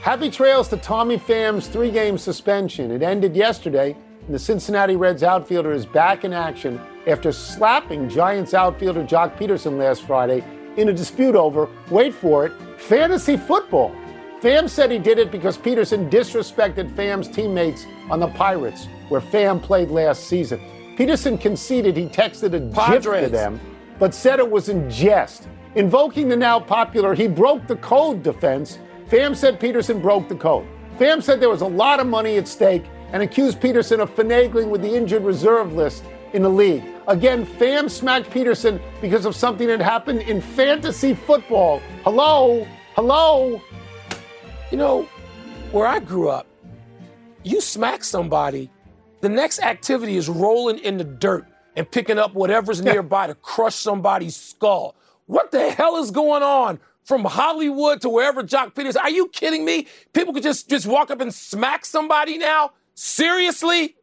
Happy 0.01 0.29
trails 0.29 0.67
to 0.67 0.77
Tommy 0.77 1.17
Pham's 1.17 1.67
three 1.67 1.89
game 1.89 2.15
suspension. 2.15 2.91
It 2.91 3.01
ended 3.01 3.35
yesterday, 3.35 3.97
and 4.27 4.35
the 4.35 4.39
Cincinnati 4.39 4.95
Reds 4.95 5.23
outfielder 5.23 5.71
is 5.71 5.87
back 5.87 6.23
in 6.23 6.31
action 6.31 6.79
after 7.07 7.31
slapping 7.31 8.07
Giants 8.07 8.53
outfielder 8.53 9.03
Joc 9.03 9.35
Pederson 9.35 9.79
last 9.79 10.03
Friday 10.03 10.43
in 10.77 10.89
a 10.89 10.93
dispute 10.93 11.35
over, 11.35 11.67
wait 11.89 12.13
for 12.13 12.45
it, 12.45 12.53
fantasy 12.79 13.35
football. 13.35 13.95
Pham 14.41 14.69
said 14.69 14.91
he 14.91 14.99
did 14.99 15.17
it 15.17 15.31
because 15.31 15.57
Pederson 15.57 16.11
disrespected 16.11 16.93
Pham's 16.93 17.27
teammates 17.27 17.87
on 18.11 18.19
the 18.19 18.27
Pirates, 18.27 18.87
where 19.09 19.21
Pham 19.21 19.61
played 19.61 19.89
last 19.89 20.25
season. 20.25 20.59
Pederson 20.95 21.41
conceded 21.41 21.97
he 21.97 22.05
texted 22.05 22.53
a 22.53 22.73
Padres. 22.73 23.25
to 23.25 23.29
them, 23.31 23.59
but 23.97 24.13
said 24.13 24.37
it 24.39 24.49
was 24.49 24.69
in 24.69 24.87
jest. 24.89 25.47
Invoking 25.73 26.29
the 26.29 26.35
now 26.35 26.59
popular 26.59 27.15
he 27.15 27.27
broke 27.27 27.65
the 27.65 27.77
code 27.77 28.21
defense, 28.21 28.77
Pham 29.09 29.35
said 29.35 29.59
Pederson 29.59 30.01
broke 30.01 30.27
the 30.29 30.35
code. 30.35 30.67
Pham 30.99 31.23
said 31.23 31.39
there 31.39 31.49
was 31.49 31.61
a 31.61 31.67
lot 31.67 31.99
of 31.99 32.05
money 32.05 32.37
at 32.37 32.47
stake 32.47 32.85
and 33.13 33.23
accused 33.23 33.59
Pederson 33.59 33.99
of 33.99 34.13
finagling 34.15 34.69
with 34.69 34.81
the 34.81 34.95
injured 34.95 35.23
reserve 35.23 35.73
list 35.73 36.03
in 36.33 36.43
the 36.43 36.49
league. 36.49 36.83
Again, 37.07 37.45
Pham 37.45 37.89
smacked 37.89 38.29
Pederson 38.29 38.79
because 39.01 39.25
of 39.25 39.35
something 39.35 39.67
that 39.67 39.79
happened 39.79 40.21
in 40.21 40.41
fantasy 40.41 41.13
football. 41.13 41.79
Hello? 42.03 42.67
Hello? 42.95 43.61
You 44.71 44.77
know, 44.77 45.03
where 45.71 45.87
I 45.87 45.99
grew 45.99 46.29
up, 46.29 46.45
you 47.43 47.61
smack 47.61 48.03
somebody, 48.03 48.69
the 49.21 49.29
next 49.29 49.59
activity 49.59 50.17
is 50.17 50.27
rolling 50.27 50.79
in 50.79 50.97
the 50.97 51.05
dirt 51.05 51.47
and 51.77 51.89
picking 51.89 52.19
up 52.19 52.33
whatever's 52.33 52.81
nearby 52.83 53.27
to 53.27 53.35
crush 53.35 53.75
somebody's 53.75 54.35
skull. 54.35 54.95
What 55.25 55.51
the 55.51 55.71
hell 55.71 55.97
is 55.97 56.11
going 56.11 56.43
on 56.43 56.79
from 57.03 57.23
Hollywood 57.23 58.01
to 58.01 58.09
wherever 58.09 58.43
Jock 58.43 58.75
Peters? 58.75 58.97
Are 58.97 59.09
you 59.09 59.29
kidding 59.29 59.63
me? 59.63 59.87
People 60.11 60.33
could 60.33 60.43
just, 60.43 60.69
just 60.69 60.85
walk 60.85 61.11
up 61.11 61.21
and 61.21 61.33
smack 61.33 61.85
somebody 61.85 62.37
now? 62.37 62.71
Seriously? 62.93 63.95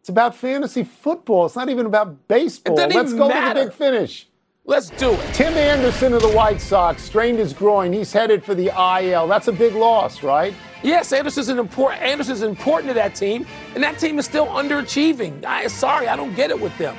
It's 0.00 0.08
about 0.08 0.36
fantasy 0.36 0.82
football. 0.82 1.46
It's 1.46 1.56
not 1.56 1.68
even 1.68 1.86
about 1.86 2.26
baseball. 2.26 2.76
Let's 2.76 3.12
go 3.12 3.28
matter. 3.28 3.54
to 3.54 3.60
the 3.60 3.66
big 3.66 3.76
finish. 3.76 4.28
Let's 4.68 4.90
do 4.90 5.12
it. 5.12 5.32
Tim 5.32 5.54
Anderson 5.54 6.12
of 6.12 6.22
the 6.22 6.28
White 6.30 6.60
Sox 6.60 7.00
strained 7.00 7.38
his 7.38 7.52
groin. 7.52 7.92
He's 7.92 8.12
headed 8.12 8.42
for 8.42 8.52
the 8.52 8.72
IL. 9.00 9.28
That's 9.28 9.46
a 9.46 9.52
big 9.52 9.74
loss, 9.76 10.24
right? 10.24 10.52
Yes, 10.82 11.12
Anderson's 11.12 11.48
an 11.50 11.60
important. 11.60 12.02
Anderson's 12.02 12.42
important 12.42 12.90
to 12.90 12.94
that 12.94 13.14
team, 13.14 13.46
and 13.76 13.84
that 13.84 14.00
team 14.00 14.18
is 14.18 14.24
still 14.24 14.48
underachieving. 14.48 15.44
I 15.44 15.68
sorry, 15.68 16.08
I 16.08 16.16
don't 16.16 16.34
get 16.34 16.50
it 16.50 16.60
with 16.60 16.76
them. 16.78 16.96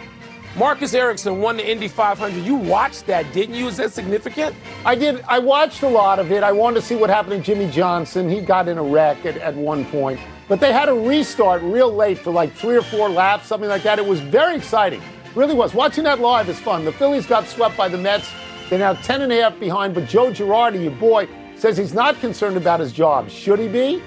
Marcus 0.56 0.94
Ericsson 0.94 1.42
won 1.42 1.58
the 1.58 1.70
Indy 1.70 1.90
500. 1.90 2.42
You 2.42 2.56
watched 2.56 3.06
that, 3.08 3.34
didn't 3.34 3.56
you? 3.56 3.68
Is 3.68 3.76
that 3.78 3.92
significant? 3.92 4.56
I 4.86 4.96
did. 4.96 5.22
I 5.28 5.38
watched 5.38 5.84
a 5.84 5.90
lot 5.90 6.20
of 6.20 6.32
it. 6.32 6.44
I 6.44 6.54
wanted 6.54 6.80
to 6.80 6.86
see 6.86 6.96
what 6.96 7.10
happened 7.10 7.44
to 7.44 7.54
Jimmie 7.54 7.70
Johnson. 7.70 8.30
He 8.30 8.40
got 8.40 8.70
in 8.70 8.78
a 8.78 8.84
wreck 8.84 9.26
at, 9.26 9.36
at 9.40 9.54
one 9.54 9.84
point, 9.84 10.22
but 10.48 10.62
they 10.62 10.72
had 10.72 10.88
a 10.88 10.94
restart 10.94 11.62
real 11.64 11.94
late 11.94 12.18
for 12.18 12.32
like 12.32 12.54
three 12.54 12.78
or 12.78 12.82
four 12.82 13.10
laps, 13.10 13.48
something 13.48 13.70
like 13.70 13.84
that. 13.84 14.00
It 14.00 14.06
was 14.06 14.22
very 14.22 14.56
exciting. 14.56 15.02
Really 15.38 15.54
was. 15.54 15.76
Watching 15.76 16.04
that 16.06 16.20
live 16.20 16.50
is 16.50 16.60
fun. 16.60 16.84
The 16.84 16.92
Phillies 16.92 17.28
got 17.28 17.46
swept 17.46 17.78
by 17.78 17.88
the 17.90 17.98
Mets. 17.98 18.28
They're 18.72 18.80
now 18.80 18.94
10 18.94 19.22
and 19.22 19.32
a 19.32 19.40
half 19.40 19.60
behind, 19.60 19.94
but 19.94 20.08
Joe 20.08 20.32
Girardi, 20.32 20.82
your 20.82 20.92
boy, 20.94 21.30
says 21.56 21.78
he's 21.78 21.94
not 21.94 22.20
concerned 22.20 22.58
about 22.58 22.80
his 22.80 22.92
job. 22.92 23.30
Should 23.30 23.60
he 23.60 23.68
be? 23.68 24.02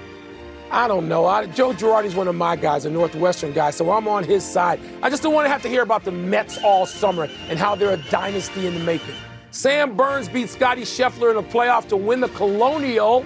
I 0.72 0.88
don't 0.88 1.08
know. 1.08 1.26
I, 1.26 1.46
Joe 1.46 1.70
Girardi's 1.72 2.16
one 2.16 2.26
of 2.26 2.34
my 2.34 2.56
guys, 2.56 2.84
a 2.84 2.90
Northwestern 2.90 3.52
guy, 3.52 3.70
so 3.70 3.92
I'm 3.92 4.08
on 4.08 4.24
his 4.24 4.44
side. 4.44 4.80
I 5.04 5.08
just 5.08 5.22
don't 5.22 5.32
want 5.32 5.44
to 5.44 5.50
have 5.50 5.62
to 5.62 5.68
hear 5.68 5.82
about 5.82 6.02
the 6.02 6.10
Mets 6.10 6.58
all 6.64 6.84
summer 6.84 7.28
and 7.48 7.60
how 7.60 7.76
they're 7.76 7.94
a 7.94 8.10
dynasty 8.10 8.66
in 8.66 8.74
the 8.74 8.80
making. 8.80 9.14
Sam 9.52 9.96
Burns 9.96 10.28
beat 10.28 10.48
Scottie 10.48 10.82
Scheffler 10.82 11.30
in 11.30 11.36
a 11.36 11.44
playoff 11.44 11.86
to 11.90 11.96
win 11.96 12.18
the 12.18 12.28
Colonial. 12.30 13.24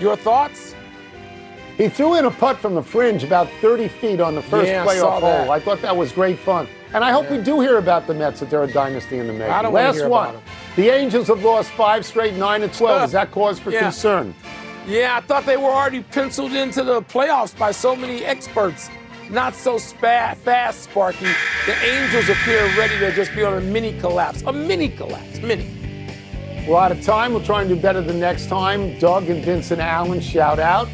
Your 0.00 0.16
thoughts? 0.16 0.74
He 1.76 1.88
threw 1.88 2.16
in 2.16 2.24
a 2.24 2.32
putt 2.32 2.56
from 2.56 2.74
the 2.74 2.82
fringe 2.82 3.22
about 3.22 3.48
30 3.60 3.86
feet 3.86 4.20
on 4.20 4.34
the 4.34 4.42
first 4.42 4.68
yeah, 4.68 4.84
playoff 4.84 5.20
hole. 5.20 5.52
I 5.52 5.60
thought 5.60 5.80
that 5.82 5.96
was 5.96 6.10
great 6.10 6.40
fun. 6.40 6.66
And 6.94 7.02
I 7.02 7.10
hope 7.10 7.28
we 7.28 7.38
do 7.38 7.60
hear 7.60 7.78
about 7.78 8.06
the 8.06 8.14
Mets 8.14 8.38
that 8.38 8.50
they're 8.50 8.62
a 8.62 8.72
dynasty 8.72 9.18
in 9.18 9.26
the 9.26 9.32
making. 9.32 9.50
I 9.50 9.62
don't 9.62 9.74
Last 9.74 10.06
one. 10.06 10.36
The 10.76 10.90
Angels 10.90 11.26
have 11.26 11.42
lost 11.42 11.72
five 11.72 12.06
straight, 12.06 12.34
nine 12.34 12.60
to 12.60 12.68
12. 12.68 13.02
Is 13.06 13.12
that 13.12 13.32
cause 13.32 13.58
for 13.58 13.70
yeah. 13.72 13.80
concern? 13.80 14.32
Yeah, 14.86 15.16
I 15.16 15.20
thought 15.20 15.44
they 15.44 15.56
were 15.56 15.70
already 15.70 16.04
penciled 16.04 16.52
into 16.52 16.84
the 16.84 17.02
playoffs 17.02 17.56
by 17.58 17.72
so 17.72 17.96
many 17.96 18.24
experts. 18.24 18.90
Not 19.28 19.56
so 19.56 19.76
spa- 19.76 20.34
fast, 20.34 20.82
Sparky. 20.84 21.26
The 21.66 21.74
Angels 21.84 22.28
appear 22.28 22.64
ready 22.78 22.96
to 23.00 23.10
just 23.12 23.34
be 23.34 23.42
on 23.42 23.54
a 23.54 23.60
mini 23.60 23.98
collapse. 23.98 24.42
A 24.42 24.52
mini 24.52 24.88
collapse. 24.88 25.40
Mini. 25.40 25.68
We're 26.68 26.78
out 26.78 26.92
of 26.92 27.02
time. 27.02 27.32
We'll 27.32 27.42
try 27.42 27.62
and 27.62 27.68
do 27.68 27.74
better 27.74 28.02
the 28.02 28.14
next 28.14 28.46
time. 28.46 28.96
Doug 29.00 29.28
and 29.28 29.44
Vincent 29.44 29.80
Allen, 29.80 30.20
shout 30.20 30.60
out. 30.60 30.88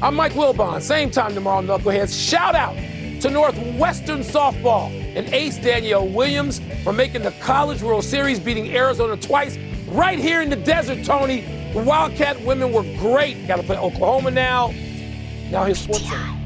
I'm 0.00 0.14
Mike 0.14 0.32
Wilbon. 0.32 0.80
Same 0.80 1.10
time 1.10 1.34
tomorrow, 1.34 1.60
Knuckleheads. 1.60 2.30
Shout 2.30 2.54
out 2.54 2.74
to 3.20 3.30
Northwestern 3.30 4.20
softball 4.20 4.90
and 5.14 5.28
ace 5.34 5.58
Danielle 5.58 6.08
Williams 6.08 6.60
for 6.82 6.92
making 6.92 7.22
the 7.22 7.32
College 7.32 7.82
World 7.82 8.04
Series, 8.04 8.40
beating 8.40 8.74
Arizona 8.74 9.16
twice 9.16 9.58
right 9.88 10.18
here 10.18 10.40
in 10.40 10.48
the 10.48 10.56
desert, 10.56 11.04
Tony. 11.04 11.42
The 11.74 11.82
Wildcat 11.82 12.40
women 12.42 12.72
were 12.72 12.82
great. 12.98 13.46
Got 13.46 13.56
to 13.56 13.62
play 13.62 13.76
Oklahoma 13.76 14.30
now. 14.30 14.68
Now 15.50 15.64
here's 15.64 15.80
sports. 15.80 16.39